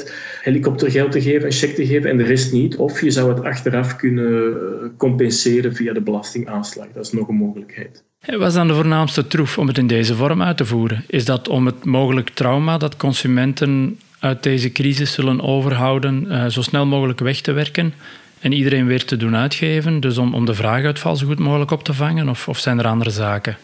80% 0.00 0.10
helikoptergeld 0.42 1.12
te 1.12 1.20
geven, 1.20 1.46
een 1.46 1.52
cheque 1.52 1.74
te 1.74 1.86
geven 1.86 2.10
en 2.10 2.16
de 2.16 2.24
rest 2.24 2.52
niet. 2.52 2.76
Of 2.76 3.00
je 3.00 3.10
zou 3.10 3.34
het 3.34 3.44
achteraf 3.44 3.96
kunnen 3.96 4.56
compenseren 4.96 5.74
via 5.74 5.92
de 5.92 6.00
belastingaanslag. 6.00 6.86
Dat 6.94 7.04
is 7.04 7.12
nog 7.12 7.28
een 7.28 7.34
mogelijkheid. 7.34 8.04
Wat 8.26 8.48
is 8.48 8.54
dan 8.54 8.68
de 8.68 8.74
voornaamste 8.74 9.26
troef 9.26 9.58
om 9.58 9.66
het 9.66 9.78
in 9.78 9.86
deze 9.86 10.14
vorm 10.14 10.42
uit 10.42 10.56
te 10.56 10.64
voeren? 10.64 11.04
Is 11.06 11.24
dat 11.24 11.48
om 11.48 11.66
het 11.66 11.84
mogelijk 11.84 12.30
trauma 12.30 12.78
dat 12.78 12.96
consumenten 12.96 13.98
uit 14.18 14.42
deze 14.42 14.72
crisis 14.72 15.12
zullen 15.12 15.40
overhouden, 15.40 16.24
uh, 16.26 16.46
zo 16.46 16.62
snel 16.62 16.86
mogelijk 16.86 17.20
weg 17.20 17.40
te 17.40 17.52
werken? 17.52 17.94
En 18.40 18.52
iedereen 18.52 18.86
weer 18.86 19.04
te 19.04 19.16
doen 19.16 19.36
uitgeven? 19.36 20.00
Dus 20.00 20.18
om, 20.18 20.34
om 20.34 20.44
de 20.44 20.54
vraaguitval 20.54 21.16
zo 21.16 21.26
goed 21.26 21.38
mogelijk 21.38 21.70
op 21.70 21.82
te 21.82 21.94
vangen? 21.94 22.28
Of, 22.28 22.48
of 22.48 22.58
zijn 22.58 22.78
er 22.78 22.86
andere 22.86 23.10
zaken? 23.10 23.56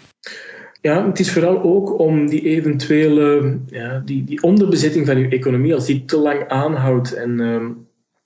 Ja, 0.80 1.06
het 1.06 1.18
is 1.18 1.32
vooral 1.32 1.62
ook 1.62 1.98
om 1.98 2.26
die 2.28 2.42
eventuele 2.42 3.58
ja, 3.66 4.02
die, 4.04 4.24
die 4.24 4.42
onderbezetting 4.42 5.06
van 5.06 5.18
je 5.18 5.28
economie, 5.28 5.74
als 5.74 5.86
die 5.86 6.04
te 6.04 6.16
lang 6.16 6.48
aanhoudt 6.48 7.14
en 7.14 7.40
uh, 7.40 7.66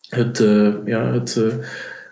het, 0.09 0.39
uh, 0.39 0.75
ja, 0.85 1.13
het 1.13 1.37
uh, 1.37 1.55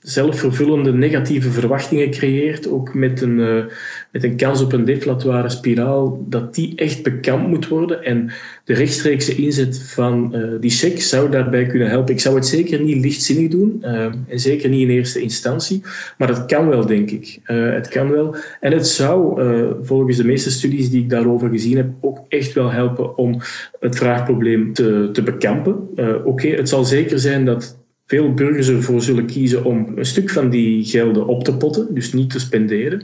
zelfvervullende 0.06 0.92
negatieve 0.92 1.50
verwachtingen 1.50 2.10
creëert, 2.10 2.68
ook 2.68 2.94
met 2.94 3.20
een, 3.20 3.38
uh, 3.38 3.64
met 4.12 4.25
een 4.25 4.36
kans 4.36 4.62
op 4.62 4.72
een 4.72 4.84
deflatoire 4.84 5.48
spiraal, 5.48 6.25
dat 6.28 6.54
die 6.54 6.72
echt 6.76 7.02
bekend 7.02 7.48
moet 7.48 7.68
worden. 7.68 8.04
En 8.04 8.30
de 8.64 8.75
rechtstreekse 8.75 9.34
inzet 9.34 9.78
van 9.82 10.36
uh, 10.36 10.60
die 10.60 10.70
check 10.70 11.00
zou 11.00 11.30
daarbij 11.30 11.66
kunnen 11.66 11.88
helpen. 11.88 12.14
Ik 12.14 12.20
zou 12.20 12.34
het 12.34 12.46
zeker 12.46 12.80
niet 12.80 13.04
lichtzinnig 13.04 13.50
doen, 13.50 13.78
uh, 13.82 14.04
en 14.04 14.40
zeker 14.40 14.68
niet 14.68 14.82
in 14.82 14.90
eerste 14.90 15.20
instantie, 15.20 15.82
maar 16.18 16.28
het 16.28 16.46
kan 16.46 16.68
wel, 16.68 16.86
denk 16.86 17.10
ik. 17.10 17.38
het 17.44 17.88
kan 17.88 18.10
wel. 18.10 18.36
En 18.60 18.72
het 18.72 18.86
zou, 18.86 19.40
volgens 19.82 20.16
de 20.16 20.25
meeste 20.25 20.50
studies 20.50 20.90
die 20.90 21.02
ik 21.02 21.10
daarover 21.10 21.48
gezien 21.48 21.76
heb, 21.76 21.90
ook 22.00 22.18
echt 22.28 22.52
wel 22.52 22.70
helpen 22.70 23.16
om 23.16 23.40
het 23.80 23.96
vraagprobleem 23.96 24.72
te, 24.72 25.08
te 25.12 25.22
bekampen. 25.22 25.88
Oké, 26.25 26.48
het 26.48 26.68
zal 26.68 26.84
zeker 26.84 27.18
zijn 27.18 27.44
dat 27.44 27.84
veel 28.06 28.34
burgers 28.34 28.68
ervoor 28.68 29.02
zullen 29.02 29.26
kiezen 29.26 29.64
om 29.64 29.92
een 29.96 30.04
stuk 30.04 30.30
van 30.30 30.50
die 30.50 30.84
gelden 30.84 31.26
op 31.26 31.44
te 31.44 31.56
potten, 31.56 31.94
dus 31.94 32.12
niet 32.12 32.30
te 32.30 32.40
spenderen. 32.40 33.02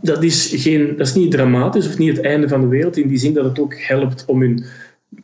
Dat 0.00 0.22
is, 0.22 0.52
geen, 0.56 0.96
dat 0.96 1.06
is 1.06 1.14
niet 1.14 1.30
dramatisch 1.30 1.86
of 1.86 1.98
niet 1.98 2.16
het 2.16 2.26
einde 2.26 2.48
van 2.48 2.60
de 2.60 2.66
wereld, 2.66 2.96
in 2.96 3.08
die 3.08 3.18
zin 3.18 3.34
dat 3.34 3.44
het 3.44 3.58
ook 3.58 3.74
helpt 3.76 4.24
om 4.26 4.40
hun 4.40 4.64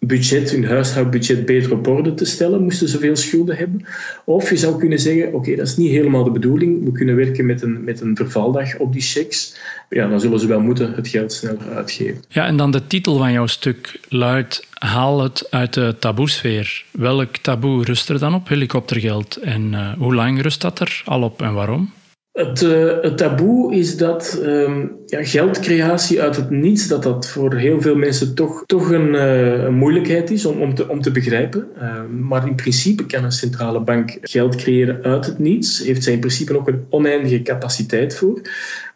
budget, 0.00 0.50
hun 0.50 0.64
huishoudbudget 0.64 1.47
beter 1.47 1.73
op 1.73 1.87
orde 1.87 2.14
te 2.14 2.25
stellen, 2.25 2.62
moesten 2.62 2.88
ze 2.88 2.99
veel 2.99 3.17
schulden 3.17 3.57
hebben. 3.57 3.87
Of 4.25 4.50
je 4.50 4.57
zou 4.57 4.78
kunnen 4.78 4.99
zeggen, 4.99 5.35
oké, 5.35 5.57
dat 5.57 5.67
is 5.67 5.76
niet 5.76 5.90
helemaal 5.90 6.25
de 6.25 6.31
bedoeling, 6.31 6.85
we 6.85 6.93
kunnen 6.93 7.17
werken 7.17 7.47
met 7.47 7.62
een, 7.62 7.85
met 7.85 8.00
een 8.00 8.17
vervaldag 8.17 8.78
op 8.78 8.93
die 8.93 9.02
checks. 9.02 9.57
Ja, 9.88 10.09
dan 10.09 10.21
zullen 10.21 10.40
ze 10.40 10.47
wel 10.47 10.61
moeten 10.61 10.95
het 10.95 11.09
geld 11.09 11.33
sneller 11.33 11.75
uitgeven. 11.75 12.23
Ja, 12.28 12.47
en 12.47 12.57
dan 12.57 12.71
de 12.71 12.87
titel 12.87 13.19
van 13.19 13.33
jouw 13.33 13.47
stuk 13.47 14.00
luidt, 14.09 14.67
haal 14.73 15.23
het 15.23 15.47
uit 15.50 15.75
de 15.75 15.97
taboesfeer. 15.99 16.85
Welk 16.90 17.37
taboe 17.37 17.85
rust 17.85 18.09
er 18.09 18.19
dan 18.19 18.35
op, 18.35 18.49
helikoptergeld? 18.49 19.37
En 19.37 19.73
uh, 19.73 19.93
hoe 19.99 20.14
lang 20.14 20.43
rust 20.43 20.61
dat 20.61 20.81
er 20.81 21.02
al 21.05 21.23
op 21.23 21.43
en 21.43 21.55
waarom? 21.55 21.93
Het, 22.38 22.62
uh, 22.62 22.92
het, 23.00 23.16
taboe 23.16 23.75
is 23.75 23.97
dat 23.97 24.40
um, 24.45 24.97
ja, 25.07 25.25
geldcreatie 25.25 26.23
uit 26.23 26.37
het 26.37 26.50
niets, 26.50 26.88
dat 26.88 27.02
dat 27.02 27.28
voor 27.28 27.54
heel 27.54 27.80
veel 27.80 27.97
mensen 27.97 28.35
toch, 28.35 28.62
toch 28.66 28.90
een, 28.90 29.14
uh, 29.14 29.62
een 29.62 29.75
moeilijkheid 29.75 30.30
is 30.30 30.47
om, 30.47 30.61
om, 30.61 30.75
te, 30.75 30.88
om 30.88 31.00
te 31.00 31.11
begrijpen. 31.11 31.68
Uh, 31.76 32.04
maar 32.28 32.47
in 32.47 32.54
principe 32.54 33.07
kan 33.07 33.25
een 33.25 33.33
centrale 33.33 33.80
bank 33.80 34.18
geld 34.21 34.57
creëren 34.57 35.02
uit 35.02 35.26
het 35.26 35.38
niets. 35.38 35.85
Heeft 35.85 36.02
zij 36.02 36.12
in 36.12 36.18
principe 36.21 36.57
ook 36.57 36.68
een 36.68 36.85
oneindige 36.88 37.42
capaciteit 37.42 38.16
voor. 38.16 38.40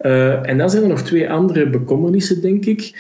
Uh, 0.01 0.49
en 0.49 0.59
dan 0.59 0.71
zijn 0.71 0.83
er 0.83 0.89
nog 0.89 1.03
twee 1.03 1.31
andere 1.31 1.71
bekommernissen, 1.71 2.43
denk 2.43 2.65
ik. 2.65 2.93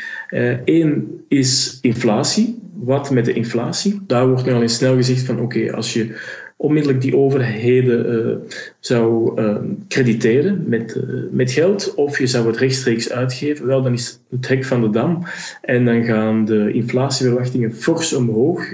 Eén 0.64 1.20
is 1.28 1.78
inflatie. 1.80 2.58
Wat 2.75 3.11
met 3.11 3.25
de 3.25 3.32
inflatie? 3.32 4.00
Daar 4.06 4.28
wordt 4.28 4.46
nu 4.46 4.52
al 4.52 4.62
eens 4.62 4.76
snel 4.76 4.94
gezegd 4.94 5.22
van 5.22 5.40
oké, 5.40 5.72
als 5.72 5.92
je 5.92 6.20
onmiddellijk 6.56 7.00
die 7.00 7.16
overheden 7.16 8.42
zou 8.85 9.41
uh, 9.41 9.57
crediteren 9.89 10.65
met, 10.67 10.95
uh, 10.95 11.03
met 11.31 11.51
geld, 11.51 11.95
of 11.95 12.19
je 12.19 12.27
zou 12.27 12.47
het 12.47 12.57
rechtstreeks 12.57 13.11
uitgeven, 13.11 13.67
wel, 13.67 13.83
dan 13.83 13.93
is 13.93 14.21
het 14.31 14.49
hek 14.49 14.65
van 14.65 14.81
de 14.81 14.91
dam. 14.91 15.25
En 15.61 15.85
dan 15.85 16.05
gaan 16.05 16.45
de 16.45 16.73
inflatieverwachtingen 16.73 17.75
fors 17.75 18.12
omhoog. 18.12 18.65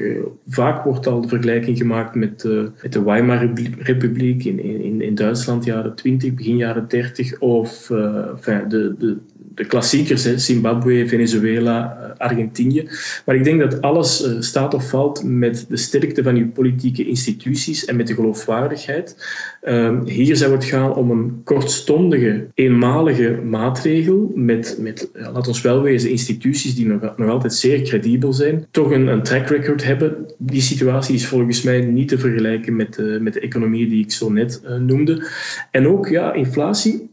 vaak 0.49 0.85
wordt 0.85 1.07
al 1.07 1.21
de 1.21 1.29
vergelijking 1.29 1.77
gemaakt 1.77 2.15
met, 2.15 2.45
met 2.83 2.93
de 2.93 3.03
Weimar-republiek 3.03 4.45
in, 4.45 4.61
in, 4.63 5.03
in 5.03 5.15
Duitsland, 5.15 5.65
jaren 5.65 5.95
20, 5.95 6.35
begin 6.35 6.57
jaren 6.57 6.89
30, 6.89 7.39
of 7.39 7.87
de, 7.87 8.95
de, 8.99 9.17
de 9.59 9.67
klassiekers, 9.67 10.25
hè, 10.25 10.39
Zimbabwe, 10.39 11.09
Venezuela, 11.09 11.99
eh, 12.03 12.27
Argentinië. 12.27 12.89
Maar 13.25 13.35
ik 13.35 13.45
denk 13.45 13.61
dat 13.61 13.81
alles 13.81 14.37
staat 14.39 14.75
of 14.75 14.89
valt 14.89 15.23
met 15.25 15.67
de 15.69 15.77
sterkte 15.77 16.23
van 16.23 16.37
uw 16.37 16.51
politieke 16.51 17.07
instituties 17.07 17.85
en 17.85 17.97
met 17.97 18.07
de 18.07 18.15
geloofwaardigheid. 18.15 19.17
Uh, 19.63 19.98
hier 20.05 20.37
zou 20.37 20.53
het 20.53 20.65
gaan 20.65 20.95
om 20.95 21.11
een 21.11 21.41
kortstondige, 21.45 22.49
eenmalige 22.55 23.41
maatregel 23.45 24.33
met, 24.35 24.77
met 24.81 25.11
ja, 25.15 25.33
laat 25.33 25.49
ons 25.49 25.61
wel 25.61 25.83
wezen, 25.83 26.11
instituties 26.11 26.75
die 26.75 26.87
nog, 26.87 27.29
altijd 27.29 27.55
zeer 27.55 27.83
credibel 27.83 28.33
zijn, 28.33 28.67
toch 28.71 28.91
een, 28.91 29.07
een 29.07 29.23
track 29.23 29.49
record 29.49 29.85
hebben. 29.85 30.35
Die 30.39 30.61
situatie 30.61 31.15
is 31.15 31.27
volgens 31.27 31.63
mij 31.63 31.81
niet 31.81 32.09
te 32.09 32.19
vergelijken 32.19 32.77
met, 32.77 32.99
uh, 32.99 33.21
met 33.21 33.33
de 33.33 33.41
economie 33.41 33.89
die 33.89 34.05
ik 34.05 34.13
zo 34.13 34.31
net 34.31 34.63
noemde. 34.79 35.27
En 35.71 35.89
ook 35.89 36.09
ja, 36.09 36.33
inflatie 36.33 37.09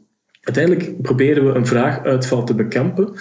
Uiteindelijk 0.45 1.01
proberen 1.01 1.45
we 1.45 1.51
een 1.53 1.65
vraaguitval 1.65 2.43
te 2.43 2.53
bekampen. 2.53 3.13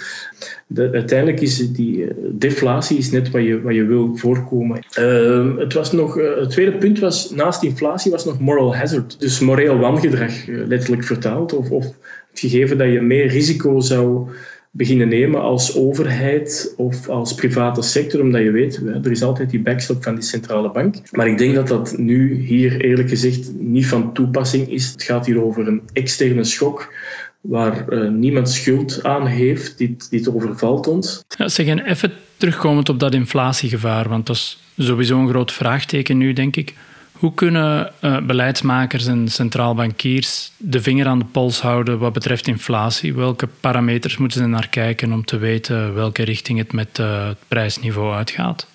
De, 0.67 0.91
uiteindelijk 0.91 1.41
is 1.41 1.71
die 1.71 2.07
eh, 2.07 2.15
deflatie 2.31 2.97
is 2.97 3.11
net 3.11 3.31
wat 3.31 3.43
je, 3.43 3.61
wat 3.61 3.75
je 3.75 3.85
wil 3.85 4.17
voorkomen. 4.17 4.85
Uh, 4.99 5.57
het, 5.57 5.73
was 5.73 5.91
nog, 5.91 6.17
uh, 6.17 6.35
het 6.35 6.49
tweede 6.49 6.77
punt 6.77 6.99
was, 6.99 7.31
naast 7.31 7.63
inflatie 7.63 8.11
was 8.11 8.25
nog 8.25 8.39
moral 8.39 8.75
hazard. 8.75 9.19
Dus 9.19 9.39
moreel 9.39 9.77
wangedrag, 9.77 10.47
uh, 10.47 10.67
letterlijk 10.67 11.03
vertaald. 11.03 11.53
Of, 11.53 11.71
of 11.71 11.85
het 12.29 12.39
gegeven 12.39 12.77
dat 12.77 12.91
je 12.91 13.01
meer 13.01 13.27
risico 13.27 13.79
zou 13.79 14.29
beginnen 14.77 15.07
nemen 15.07 15.41
als 15.41 15.75
overheid 15.75 16.73
of 16.77 17.09
als 17.09 17.35
private 17.35 17.81
sector, 17.81 18.21
omdat 18.21 18.41
je 18.41 18.51
weet, 18.51 18.81
er 19.03 19.11
is 19.11 19.23
altijd 19.23 19.49
die 19.49 19.59
backstop 19.59 20.03
van 20.03 20.15
die 20.15 20.23
centrale 20.23 20.71
bank. 20.71 20.95
Maar 21.11 21.27
ik 21.27 21.37
denk 21.37 21.55
dat 21.55 21.67
dat 21.67 21.97
nu 21.97 22.33
hier 22.33 22.81
eerlijk 22.81 23.09
gezegd 23.09 23.51
niet 23.59 23.87
van 23.87 24.13
toepassing 24.13 24.69
is. 24.69 24.91
Het 24.91 25.03
gaat 25.03 25.25
hier 25.25 25.43
over 25.43 25.67
een 25.67 25.81
externe 25.93 26.43
schok 26.43 26.93
waar 27.41 27.85
uh, 27.89 28.09
niemand 28.09 28.49
schuld 28.49 29.03
aan 29.03 29.27
heeft. 29.27 29.77
Dit, 29.77 30.09
dit 30.09 30.35
overvalt 30.35 30.87
ons. 30.87 31.23
Ja, 31.37 31.47
zeg, 31.47 31.65
en 31.65 31.85
even 31.85 32.11
terugkomend 32.37 32.89
op 32.89 32.99
dat 32.99 33.13
inflatiegevaar, 33.13 34.09
want 34.09 34.27
dat 34.27 34.35
is 34.35 34.59
sowieso 34.77 35.19
een 35.19 35.29
groot 35.29 35.51
vraagteken 35.51 36.17
nu, 36.17 36.33
denk 36.33 36.55
ik. 36.55 36.73
Hoe 37.15 37.33
kunnen 37.33 37.91
uh, 38.01 38.17
beleidsmakers 38.19 39.05
en 39.05 39.27
centraal 39.27 39.75
bankiers 39.75 40.51
de 40.57 40.81
vinger 40.81 41.07
aan 41.07 41.19
de 41.19 41.25
pols 41.25 41.61
houden 41.61 41.99
wat 41.99 42.13
betreft 42.13 42.47
inflatie? 42.47 43.13
Welke 43.13 43.47
parameters 43.59 44.17
moeten 44.17 44.41
ze 44.41 44.47
naar 44.47 44.69
kijken 44.69 45.13
om 45.13 45.25
te 45.25 45.37
weten 45.37 45.93
welke 45.93 46.23
richting 46.23 46.57
het 46.57 46.73
met 46.73 46.99
uh, 46.99 47.27
het 47.27 47.37
prijsniveau 47.47 48.13
uitgaat? 48.13 48.67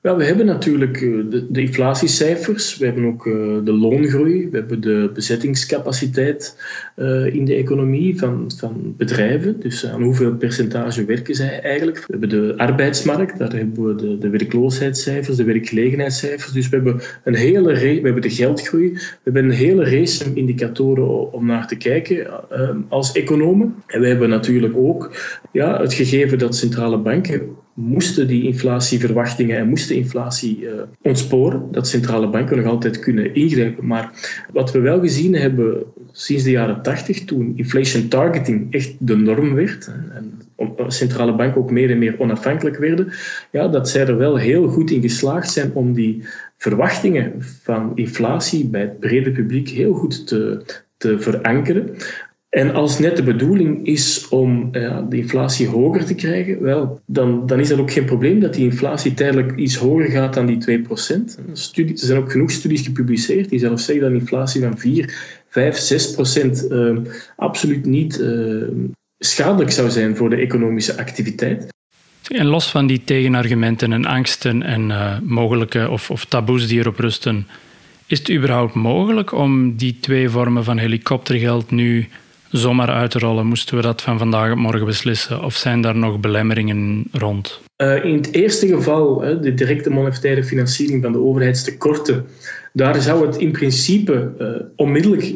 Wel, 0.00 0.16
we 0.16 0.24
hebben 0.24 0.46
natuurlijk 0.46 0.96
eh, 0.96 1.10
de, 1.30 1.46
de, 1.50 1.60
inflatiecijfers, 1.60 2.78
we 2.78 2.84
hebben 2.84 3.04
ook 3.04 3.26
uh, 3.26 3.34
de 3.64 3.72
loongroei, 3.72 4.48
we 4.50 4.56
hebben 4.56 4.80
de 4.80 5.10
bezettingscapaciteit 5.14 6.56
uh, 6.96 7.34
in 7.34 7.44
de 7.44 7.54
economie 7.54 8.18
van, 8.18 8.50
van 8.56 8.94
bedrijven. 8.96 9.60
Dus 9.60 9.86
aan 9.86 10.02
hoeveel 10.02 10.34
percentage 10.36 11.04
werken 11.04 11.34
zij 11.34 11.60
eigenlijk? 11.60 11.98
We 11.98 12.06
hebben 12.10 12.28
de 12.28 12.54
arbeidsmarkt, 12.56 13.38
daar 13.38 13.52
hebben 13.52 13.86
we 13.86 13.94
de, 13.94 14.18
de 14.18 14.28
werkloosheidscijfers, 14.28 15.36
de 15.36 15.44
werkgelegenheidscijfers. 15.44 16.52
Dus 16.52 16.68
we 16.68 16.76
hebben 16.76 17.00
een 17.24 17.34
hele 17.34 17.72
we 17.72 18.00
hebben 18.02 18.22
de 18.22 18.30
geldgroei, 18.30 18.92
we 18.92 19.00
hebben 19.24 19.44
een 19.44 19.50
hele 19.50 19.84
race 19.84 20.34
indicatoren 20.34 21.32
om 21.32 21.46
naar 21.46 21.66
te 21.66 21.76
kijken 21.76 22.30
als 22.88 23.12
economen. 23.12 23.74
En 23.86 24.00
we 24.00 24.06
hebben 24.06 24.28
natuurlijk 24.28 24.76
ook 24.76 25.16
ja, 25.52 25.80
het 25.80 25.94
gegeven 25.94 26.38
dat 26.38 26.56
centrale 26.56 26.98
banken 26.98 27.56
moesten 27.74 28.26
die 28.26 28.42
inflatieverwachtingen 28.42 29.58
en 29.58 29.68
moesten 29.68 29.96
inflatie 29.96 30.60
uh, 30.60 30.72
ontsporen, 31.02 31.68
dat 31.70 31.88
centrale 31.88 32.28
banken 32.28 32.56
nog 32.56 32.66
altijd 32.66 32.98
kunnen 32.98 33.34
ingrijpen. 33.34 33.86
Maar 33.86 34.10
wat 34.52 34.72
we 34.72 34.78
wel 34.78 35.00
gezien 35.00 35.34
hebben 35.34 35.82
sinds 36.12 36.44
de 36.44 36.50
jaren 36.50 36.82
80, 36.82 37.24
toen 37.24 37.52
inflation 37.56 38.08
targeting 38.08 38.72
echt 38.74 38.94
de 38.98 39.16
norm 39.16 39.54
werd 39.54 39.90
en 40.12 40.40
centrale 40.86 41.34
banken 41.34 41.60
ook 41.60 41.70
meer 41.70 41.90
en 41.90 41.98
meer 41.98 42.18
onafhankelijk 42.18 42.76
werden, 42.76 43.12
ja, 43.50 43.68
dat 43.68 43.88
zij 43.88 44.06
er 44.06 44.16
wel 44.16 44.36
heel 44.36 44.68
goed 44.68 44.90
in 44.90 45.00
geslaagd 45.00 45.50
zijn 45.50 45.70
om 45.74 45.92
die 45.92 46.24
verwachtingen 46.56 47.32
van 47.38 47.92
inflatie 47.94 48.66
bij 48.66 48.80
het 48.80 49.00
brede 49.00 49.30
publiek 49.30 49.68
heel 49.68 49.92
goed 49.92 50.26
te, 50.26 50.64
te 50.96 51.18
verankeren. 51.18 51.96
En 52.52 52.74
als 52.74 52.98
net 52.98 53.16
de 53.16 53.22
bedoeling 53.22 53.86
is 53.86 54.28
om 54.28 54.68
ja, 54.72 55.02
de 55.02 55.16
inflatie 55.16 55.68
hoger 55.68 56.04
te 56.04 56.14
krijgen, 56.14 56.62
wel, 56.62 57.00
dan, 57.06 57.46
dan 57.46 57.60
is 57.60 57.68
dat 57.68 57.78
ook 57.78 57.92
geen 57.92 58.04
probleem 58.04 58.40
dat 58.40 58.54
die 58.54 58.64
inflatie 58.64 59.14
tijdelijk 59.14 59.56
iets 59.56 59.76
hoger 59.76 60.10
gaat 60.10 60.34
dan 60.34 60.46
die 60.46 60.80
2%. 60.80 60.82
Studie, 61.52 61.92
er 61.92 62.06
zijn 62.06 62.18
ook 62.18 62.32
genoeg 62.32 62.50
studies 62.50 62.82
gepubliceerd 62.82 63.48
die 63.48 63.58
zelfs 63.58 63.84
zeggen 63.84 64.04
dat 64.04 64.20
inflatie 64.20 64.60
van 64.60 64.78
4, 64.78 65.14
5, 65.48 66.16
6% 66.68 66.70
uh, 66.70 66.98
absoluut 67.36 67.86
niet 67.86 68.18
uh, 68.20 68.62
schadelijk 69.18 69.70
zou 69.70 69.90
zijn 69.90 70.16
voor 70.16 70.30
de 70.30 70.36
economische 70.36 70.98
activiteit. 70.98 71.66
En 72.28 72.46
los 72.46 72.70
van 72.70 72.86
die 72.86 73.02
tegenargumenten 73.04 73.92
en 73.92 74.04
angsten 74.04 74.62
en 74.62 74.88
uh, 74.88 75.18
mogelijke 75.22 75.90
of, 75.90 76.10
of 76.10 76.24
taboes 76.24 76.68
die 76.68 76.78
erop 76.78 76.98
rusten, 76.98 77.46
is 78.06 78.18
het 78.18 78.30
überhaupt 78.30 78.74
mogelijk 78.74 79.32
om 79.32 79.76
die 79.76 79.96
twee 80.00 80.28
vormen 80.28 80.64
van 80.64 80.78
helikoptergeld 80.78 81.70
nu 81.70 82.08
zomaar 82.52 82.88
uit 82.88 83.10
te 83.10 83.18
rollen? 83.18 83.46
Moesten 83.46 83.76
we 83.76 83.82
dat 83.82 84.02
van 84.02 84.18
vandaag 84.18 84.52
op 84.52 84.58
morgen 84.58 84.86
beslissen? 84.86 85.44
Of 85.44 85.54
zijn 85.54 85.80
daar 85.80 85.96
nog 85.96 86.20
belemmeringen 86.20 87.04
rond? 87.12 87.60
Uh, 87.76 88.04
in 88.04 88.14
het 88.14 88.34
eerste 88.34 88.66
geval, 88.66 89.18
de 89.18 89.54
directe 89.54 89.90
monetaire 89.90 90.44
financiering 90.44 91.02
van 91.02 91.12
de 91.12 91.18
overheidstekorten, 91.18 92.26
daar 92.72 93.00
zou 93.00 93.26
het 93.26 93.36
in 93.36 93.52
principe 93.52 94.32
uh, 94.38 94.48
onmiddellijk 94.76 95.34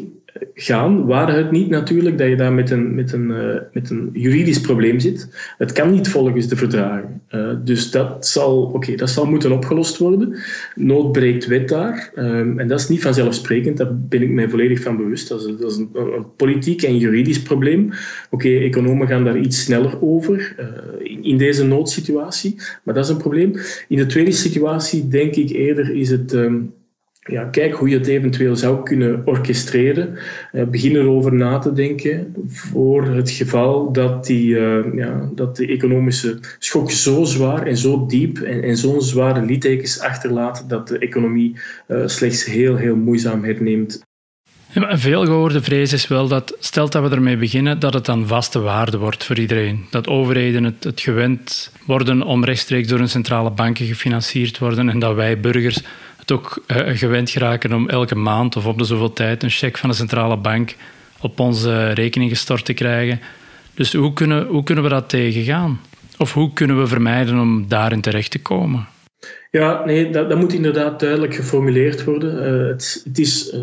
gaan, 0.53 1.05
waar 1.05 1.35
het 1.35 1.51
niet 1.51 1.69
natuurlijk 1.69 2.17
dat 2.17 2.27
je 2.27 2.35
daar 2.35 2.53
met 2.53 2.69
een, 2.69 2.95
met 2.95 3.13
een, 3.13 3.29
uh, 3.29 3.55
met 3.73 3.89
een 3.89 4.09
juridisch 4.13 4.61
probleem 4.61 4.99
zit. 4.99 5.29
Het 5.57 5.71
kan 5.71 5.91
niet 5.91 6.07
volgens 6.07 6.47
de 6.47 6.55
verdragen. 6.55 7.21
Uh, 7.31 7.53
dus 7.63 7.91
dat 7.91 8.27
zal, 8.27 8.61
oké, 8.73 8.95
dat 8.95 9.09
zal 9.09 9.25
moeten 9.25 9.51
opgelost 9.51 9.97
worden. 9.97 10.37
Nood 10.75 11.11
breekt 11.11 11.45
wet 11.47 11.69
daar. 11.69 12.11
Um, 12.15 12.59
en 12.59 12.67
dat 12.67 12.79
is 12.79 12.87
niet 12.87 13.01
vanzelfsprekend, 13.01 13.77
daar 13.77 13.95
ben 13.95 14.21
ik 14.21 14.29
mij 14.29 14.49
volledig 14.49 14.81
van 14.81 14.97
bewust. 14.97 15.29
Dat 15.29 15.41
is, 15.41 15.77
een, 15.77 15.89
een, 15.93 16.25
politiek 16.35 16.81
en 16.81 16.97
juridisch 16.97 17.41
probleem. 17.41 17.89
Oké, 18.29 18.49
economen 18.49 19.07
gaan 19.07 19.23
daar 19.23 19.39
iets 19.39 19.63
sneller 19.63 20.01
over 20.01 20.55
uh, 20.59 21.19
in, 21.21 21.37
deze 21.37 21.65
noodsituatie, 21.65 22.55
maar 22.83 22.93
dat 22.95 23.03
is 23.03 23.09
een 23.09 23.17
probleem. 23.17 23.53
In 23.87 23.97
de 23.97 24.05
tweede 24.05 24.31
situatie 24.31 25.07
denk 25.07 25.35
ik 25.35 25.49
eerder 25.49 25.95
is 25.95 26.09
het. 26.09 26.33
Um, 26.33 26.73
ja, 27.27 27.43
kijk 27.43 27.73
hoe 27.73 27.89
je 27.89 27.97
het 27.97 28.07
eventueel 28.07 28.55
zou 28.55 28.83
kunnen 28.83 29.21
orchestreren. 29.25 30.17
Uh, 30.53 30.63
begin 30.63 30.95
erover 30.95 31.33
na 31.33 31.59
te 31.59 31.73
denken 31.73 32.33
voor 32.47 33.05
het 33.05 33.29
geval 33.29 33.91
dat 33.91 34.25
die, 34.25 34.47
uh, 34.47 34.95
ja, 34.95 35.29
dat 35.35 35.55
de 35.55 35.67
economische 35.67 36.39
schok 36.59 36.91
zo 36.91 37.23
zwaar 37.23 37.65
en 37.65 37.77
zo 37.77 38.05
diep 38.05 38.37
en, 38.37 38.63
en 38.63 38.77
zo'n 38.77 39.01
zware 39.01 39.45
littekens 39.45 39.99
achterlaat 39.99 40.65
dat 40.67 40.87
de 40.87 40.97
economie 40.97 41.55
uh, 41.87 42.07
slechts 42.07 42.45
heel, 42.45 42.75
heel 42.75 42.95
moeizaam 42.95 43.43
herneemt. 43.43 44.05
Een 44.73 44.99
veelgehoorde 44.99 45.61
vrees 45.61 45.93
is 45.93 46.07
wel 46.07 46.27
dat, 46.27 46.55
stelt 46.59 46.91
dat 46.91 47.09
we 47.09 47.15
ermee 47.15 47.37
beginnen, 47.37 47.79
dat 47.79 47.93
het 47.93 48.05
dan 48.05 48.27
vaste 48.27 48.59
waarde 48.59 48.97
wordt 48.97 49.23
voor 49.23 49.39
iedereen. 49.39 49.85
Dat 49.89 50.07
overheden 50.07 50.63
het, 50.63 51.01
gewend 51.01 51.71
worden 51.85 52.21
om 52.21 52.45
rechtstreeks 52.45 52.87
door 52.87 52.99
een 52.99 53.09
centrale 53.09 53.51
banken 53.51 53.85
gefinancierd 53.85 54.57
worden 54.57 54.89
en 54.89 54.99
dat 54.99 55.15
wij 55.15 55.39
burgers 55.39 55.81
ook 56.31 56.63
uh, 56.67 56.77
gewend 56.97 57.29
geraken 57.29 57.73
om 57.73 57.89
elke 57.89 58.15
maand 58.15 58.55
of 58.55 58.65
op 58.65 58.77
de 58.77 58.83
zoveel 58.83 59.13
tijd 59.13 59.43
een 59.43 59.49
cheque 59.49 59.79
van 59.79 59.89
de 59.89 59.95
centrale 59.95 60.37
bank 60.37 60.75
op 61.21 61.39
onze 61.39 61.91
rekening 61.91 62.29
gestort 62.29 62.65
te 62.65 62.73
krijgen. 62.73 63.19
Dus 63.73 63.93
hoe 63.93 64.13
kunnen, 64.13 64.45
hoe 64.45 64.63
kunnen 64.63 64.83
we 64.83 64.89
dat 64.89 65.09
tegengaan? 65.09 65.79
Of 66.17 66.33
hoe 66.33 66.53
kunnen 66.53 66.79
we 66.79 66.87
vermijden 66.87 67.39
om 67.39 67.65
daarin 67.67 68.01
terecht 68.01 68.31
te 68.31 68.41
komen? 68.41 68.87
Ja, 69.51 69.85
nee, 69.85 70.09
dat, 70.09 70.29
dat 70.29 70.39
moet 70.39 70.53
inderdaad 70.53 70.99
duidelijk 70.99 71.35
geformuleerd 71.35 72.03
worden. 72.03 72.33
Uh, 72.33 72.67
het, 72.67 73.01
het, 73.03 73.19
is 73.19 73.53
uh, 73.53 73.59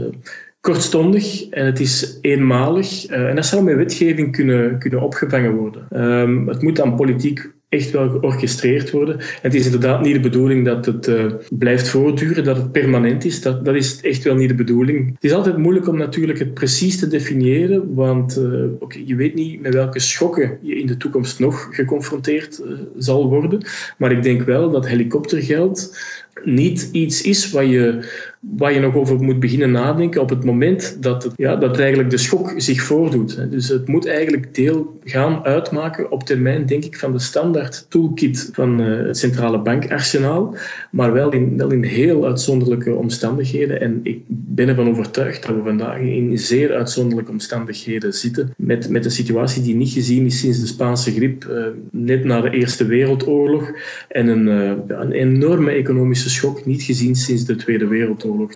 kortstondig 0.60 1.48
en 1.48 1.66
het 1.66 1.80
is 1.80 2.18
eenmalig. 2.20 3.06
En 3.06 3.34
dat 3.34 3.46
zou 3.46 3.62
met 3.62 3.76
wetgeving 3.76 4.32
kunnen, 4.32 4.78
kunnen 4.78 5.02
opgevangen 5.02 5.52
worden. 5.56 6.02
Um, 6.02 6.48
het 6.48 6.62
moet 6.62 6.76
dan 6.76 6.96
politiek 6.96 7.50
echt 7.74 7.90
wel 7.90 8.08
georchestreerd 8.10 8.90
worden. 8.90 9.16
het 9.42 9.54
is 9.54 9.64
inderdaad 9.64 10.02
niet 10.02 10.14
de 10.14 10.20
bedoeling 10.20 10.64
dat 10.64 10.86
het 10.86 11.08
uh, 11.08 11.32
blijft 11.50 11.88
voortduren, 11.88 12.44
dat 12.44 12.56
het 12.56 12.72
permanent 12.72 13.24
is. 13.24 13.42
Dat, 13.42 13.64
dat 13.64 13.74
is 13.74 14.00
echt 14.00 14.24
wel 14.24 14.34
niet 14.34 14.48
de 14.48 14.54
bedoeling. 14.54 15.06
Het 15.14 15.24
is 15.24 15.32
altijd 15.32 15.56
moeilijk 15.56 15.88
om 15.88 15.96
natuurlijk 15.96 16.38
het 16.38 16.54
precies 16.54 16.98
te 16.98 17.08
definiëren, 17.08 17.94
want 17.94 18.40
okay, 18.78 19.02
je 19.06 19.14
weet 19.14 19.34
niet 19.34 19.60
met 19.60 19.74
welke 19.74 19.98
schokken 19.98 20.58
je 20.60 20.74
in 20.74 20.86
de 20.86 20.96
toekomst 20.96 21.38
nog 21.38 21.68
geconfronteerd 21.70 22.62
uh, 22.64 22.72
zal 22.96 23.28
worden. 23.28 23.66
Maar 23.98 24.12
ik 24.12 24.22
denk 24.22 24.42
wel 24.42 24.70
dat 24.70 24.86
helikoptergeld 24.86 25.96
niet 26.44 26.88
iets 26.92 27.22
is 27.22 27.50
waar 27.50 27.64
je, 27.64 28.08
waar 28.40 28.72
je 28.72 28.80
nog 28.80 28.94
over 28.94 29.22
moet 29.22 29.40
beginnen 29.40 29.70
nadenken 29.70 30.20
op 30.20 30.28
het 30.28 30.44
moment 30.44 30.96
dat, 31.00 31.32
ja, 31.36 31.56
dat 31.56 31.78
eigenlijk 31.78 32.10
de 32.10 32.16
schok 32.16 32.52
zich 32.56 32.82
voordoet. 32.82 33.50
Dus 33.50 33.68
het 33.68 33.88
moet 33.88 34.06
eigenlijk 34.06 34.54
deel 34.54 34.98
gaan 35.04 35.44
uitmaken 35.44 36.10
op 36.10 36.22
termijn, 36.22 36.66
denk 36.66 36.84
ik, 36.84 36.98
van 36.98 37.12
de 37.12 37.18
standaard 37.18 37.86
toolkit 37.88 38.50
van 38.52 38.80
uh, 38.80 39.06
het 39.06 39.18
centrale 39.18 39.58
bankarsenaal, 39.58 40.56
maar 40.90 41.12
wel 41.12 41.32
in, 41.32 41.56
wel 41.56 41.70
in 41.70 41.84
heel 41.84 42.26
uitzonderlijke 42.26 42.94
omstandigheden. 42.94 43.80
En 43.80 44.00
ik 44.02 44.22
ben 44.26 44.68
ervan 44.68 44.88
overtuigd 44.88 45.46
dat 45.46 45.56
we 45.56 45.62
vandaag 45.62 45.98
in 45.98 46.38
zeer 46.38 46.74
uitzonderlijke 46.74 47.30
omstandigheden 47.30 48.12
zitten, 48.12 48.54
met, 48.56 48.88
met 48.88 49.04
een 49.04 49.10
situatie 49.10 49.62
die 49.62 49.74
niet 49.74 49.92
gezien 49.92 50.26
is 50.26 50.38
sinds 50.38 50.60
de 50.60 50.66
Spaanse 50.66 51.12
griep, 51.12 51.46
uh, 51.50 51.66
net 51.90 52.24
na 52.24 52.40
de 52.40 52.50
Eerste 52.50 52.86
Wereldoorlog, 52.86 53.72
en 54.08 54.26
een, 54.26 54.46
uh, 54.46 54.98
een 54.98 55.12
enorme 55.12 55.70
economische 55.70 56.23
schok 56.30 56.66
niet 56.66 56.82
gezien 56.82 57.14
sinds 57.14 57.44
de 57.44 57.56
Tweede 57.56 57.86
Wereldoorlog. 57.86 58.50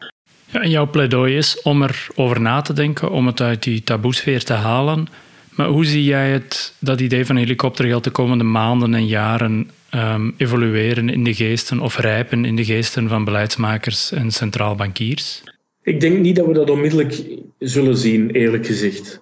Ja, 0.50 0.62
en 0.62 0.70
jouw 0.70 0.90
pleidooi 0.90 1.36
is 1.36 1.62
om 1.62 1.82
erover 1.82 2.40
na 2.40 2.60
te 2.60 2.72
denken, 2.72 3.10
om 3.10 3.26
het 3.26 3.40
uit 3.40 3.62
die 3.62 3.82
taboesfeer 3.82 4.44
te 4.44 4.52
halen. 4.52 5.06
Maar 5.54 5.68
hoe 5.68 5.84
zie 5.84 6.04
jij 6.04 6.30
het, 6.30 6.74
dat 6.78 7.00
idee 7.00 7.26
van 7.26 7.36
helikoptergeld 7.36 8.04
de 8.04 8.10
komende 8.10 8.44
maanden 8.44 8.94
en 8.94 9.06
jaren 9.06 9.70
um, 9.94 10.34
evolueren 10.36 11.08
in 11.08 11.24
de 11.24 11.34
geesten 11.34 11.80
of 11.80 11.98
rijpen 11.98 12.44
in 12.44 12.56
de 12.56 12.64
geesten 12.64 13.08
van 13.08 13.24
beleidsmakers 13.24 14.12
en 14.12 14.30
centraal 14.30 14.74
bankiers? 14.74 15.42
Ik 15.82 16.00
denk 16.00 16.18
niet 16.18 16.36
dat 16.36 16.46
we 16.46 16.52
dat 16.52 16.70
onmiddellijk 16.70 17.24
zullen 17.58 17.96
zien, 17.96 18.30
eerlijk 18.30 18.66
gezegd. 18.66 19.20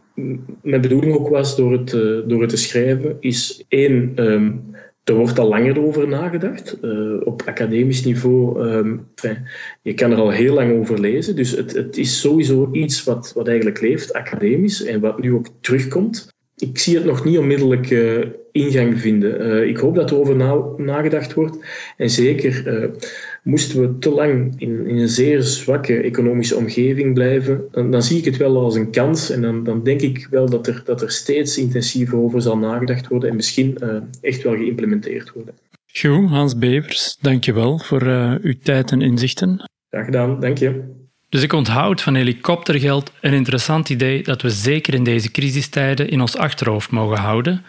Mijn 0.63 0.81
bedoeling 0.81 1.15
ook 1.15 1.29
was 1.29 1.57
door 1.57 1.73
het, 1.73 1.93
uh, 1.93 2.19
door 2.27 2.41
het 2.41 2.51
te 2.51 2.57
schrijven, 2.57 3.17
is 3.21 3.65
één, 3.69 4.13
um, 4.17 4.76
er 5.07 5.15
wordt 5.15 5.39
al 5.39 5.49
langer 5.49 5.81
over 5.81 6.09
nagedacht. 6.09 6.77
Uh, 6.83 7.27
op 7.27 7.43
academisch 7.45 8.05
niveau, 8.05 8.69
um, 8.69 9.07
je 9.83 9.95
kan 9.95 10.11
er 10.11 10.19
al 10.19 10.31
heel 10.31 10.55
lang 10.55 10.79
over 10.79 11.01
lezen. 11.01 11.37
Dus 11.37 11.51
het, 11.51 11.73
het 11.73 11.97
is 11.97 12.21
sowieso 12.21 12.69
iets 12.73 13.05
wat, 13.05 13.33
wat 13.35 13.49
eigenlijk 13.49 13.81
leeft, 13.81 14.13
academisch, 14.13 14.85
en 14.85 15.01
wat 15.01 15.21
nu 15.21 15.33
ook 15.33 15.47
terugkomt. 15.61 16.35
Ik 16.57 16.79
zie 16.79 16.97
het 16.97 17.05
nog 17.05 17.25
niet 17.25 17.39
onmiddellijk 17.39 17.91
uh, 17.91 18.25
ingang 18.53 19.01
vinden. 19.01 19.47
Uh, 19.47 19.69
ik 19.69 19.77
hoop 19.77 19.95
dat 19.95 20.11
er 20.11 20.19
over 20.19 20.37
na, 20.37 20.63
nagedacht 20.77 21.35
wordt. 21.35 21.59
En 21.97 22.11
zeker 22.11 22.91
moesten 23.47 23.81
we 23.81 23.99
te 23.99 24.11
lang 24.11 24.55
in, 24.61 24.87
in, 24.87 24.97
een 24.97 25.09
zeer 25.09 25.43
zwakke 25.43 26.01
economische 26.01 26.57
omgeving 26.57 27.15
blijven, 27.15 27.65
dan, 27.71 27.91
dan, 27.91 28.03
zie 28.03 28.19
ik 28.19 28.25
het 28.25 28.37
wel 28.37 28.57
als 28.57 28.75
een 28.75 28.91
kans. 28.91 29.31
En 29.31 29.43
dan, 29.43 29.65
dan 29.65 29.83
denk 29.83 30.01
ik 30.01 30.27
wel 30.31 30.51
dat 30.51 30.67
er, 30.67 30.83
dat 30.85 31.03
er 31.03 31.11
steeds 31.11 31.59
intensiever 31.59 32.19
over 32.19 32.43
zal 32.43 32.59
nagedacht 32.59 33.09
worden 33.09 33.31
en 33.31 33.37
misschien 33.37 33.79
uh, 33.83 33.97
echt 34.21 34.43
wel 34.43 34.55
geïmplementeerd 34.55 35.33
worden. 35.33 35.55
Goed, 35.87 36.29
Hans 36.29 36.59
Bevers, 36.59 37.17
dankjewel 37.21 37.79
voor 37.79 38.03
uh, 38.03 38.35
uw 38.43 38.55
tijd 38.63 38.91
en 38.93 39.01
inzichten. 39.03 39.71
Graag 39.91 40.05
gedaan, 40.05 40.41
dank 40.41 40.59
je. 40.59 40.95
Dus 41.29 41.43
ik 41.43 41.53
onthoud 41.53 42.03
van 42.03 42.15
helikoptergeld 42.15 43.13
een 43.21 43.33
interessant 43.33 43.89
idee 43.89 44.23
dat 44.23 44.43
we 44.43 44.51
zeker 44.51 44.95
in 44.95 45.05
deze 45.05 45.31
crisistijden 45.31 46.09
in 46.09 46.21
ons 46.21 46.37
achterhoofd 46.37 46.91
mogen 46.91 47.19
houden. 47.19 47.65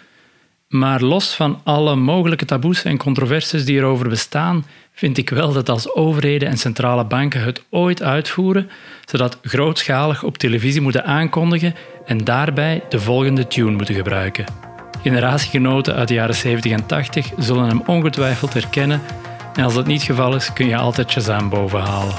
Maar 0.68 1.02
los 1.02 1.36
van 1.36 1.62
alle 1.64 1.96
mogelijke 1.96 2.46
taboes 2.46 2.84
en 2.84 2.98
controversies 2.98 3.66
die 3.66 3.78
erover 3.78 4.10
bestaan, 4.10 4.66
vind 4.94 5.18
ik 5.18 5.30
wel 5.30 5.54
dat 5.54 5.70
als 5.70 5.94
overheden 5.94 6.50
en 6.50 6.58
centrale 6.58 7.06
banken 7.06 7.44
het 7.44 7.64
ooit 7.70 8.04
uitvoeren, 8.04 8.70
zodat 9.06 9.40
grootschalig 9.42 10.24
op 10.24 10.38
televisie 10.38 10.82
moeten 10.82 11.06
aankondigen 11.06 11.76
en 12.06 12.24
daarbij 12.24 12.84
de 12.90 13.00
volgende 13.00 13.48
tune 13.48 13.72
moeten 13.72 13.96
gebruiken. 13.96 14.46
Generatiegenoten 15.02 15.96
uit 15.96 16.08
de 16.08 16.14
jaren 16.14 16.36
70 16.36 16.72
en 16.72 16.86
80 16.86 17.32
zullen 17.38 17.68
hem 17.68 17.82
ongetwijfeld 17.86 18.54
herkennen 18.54 19.02
en 19.54 19.64
als 19.64 19.74
dat 19.74 19.88
niet 19.88 20.02
het 20.02 20.10
geval 20.10 20.36
is, 20.36 20.54
kun 20.54 20.68
je 20.68 20.78
altijd 20.78 21.12
Shazam 21.12 21.50
bovenhalen. 21.50 22.16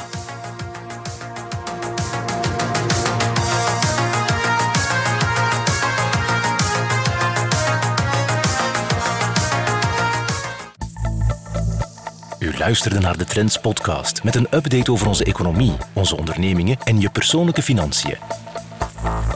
Luisterde 12.39 12.99
naar 12.99 13.17
de 13.17 13.25
Trends 13.25 13.59
podcast 13.59 14.25
met 14.25 14.35
een 14.35 14.47
update 14.51 14.93
over 14.93 15.07
onze 15.07 15.25
economie, 15.25 15.77
onze 15.93 16.17
ondernemingen 16.17 16.77
en 16.85 17.01
je 17.01 17.11
persoonlijke 17.11 17.63
financiën. 17.63 18.17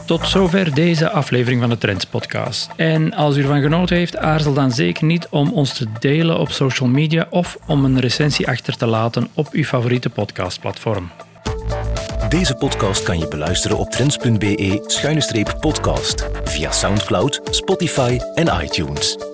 Tot 0.05 0.27
zover 0.27 0.73
deze 0.73 1.09
aflevering 1.09 1.61
van 1.61 1.69
de 1.69 1.77
Trends 1.77 2.05
podcast. 2.05 2.69
En 2.75 3.13
als 3.13 3.35
u 3.35 3.41
ervan 3.41 3.61
genoten 3.61 3.97
heeft, 3.97 4.17
aarzel 4.17 4.53
dan 4.53 4.71
zeker 4.71 5.05
niet 5.05 5.27
om 5.29 5.51
ons 5.51 5.73
te 5.73 5.87
delen 5.99 6.39
op 6.39 6.51
social 6.51 6.89
media 6.89 7.27
of 7.29 7.57
om 7.67 7.85
een 7.85 7.99
recensie 7.99 8.47
achter 8.47 8.77
te 8.77 8.85
laten 8.85 9.27
op 9.33 9.47
uw 9.51 9.63
favoriete 9.63 10.09
podcastplatform. 10.09 11.11
Deze 12.29 12.53
podcast 12.53 13.03
kan 13.03 13.19
je 13.19 13.27
beluisteren 13.27 13.77
op 13.77 13.91
trends.be-podcast 13.91 16.25
via 16.43 16.71
SoundCloud, 16.71 17.41
Spotify 17.49 18.19
en 18.35 18.63
iTunes. 18.63 19.32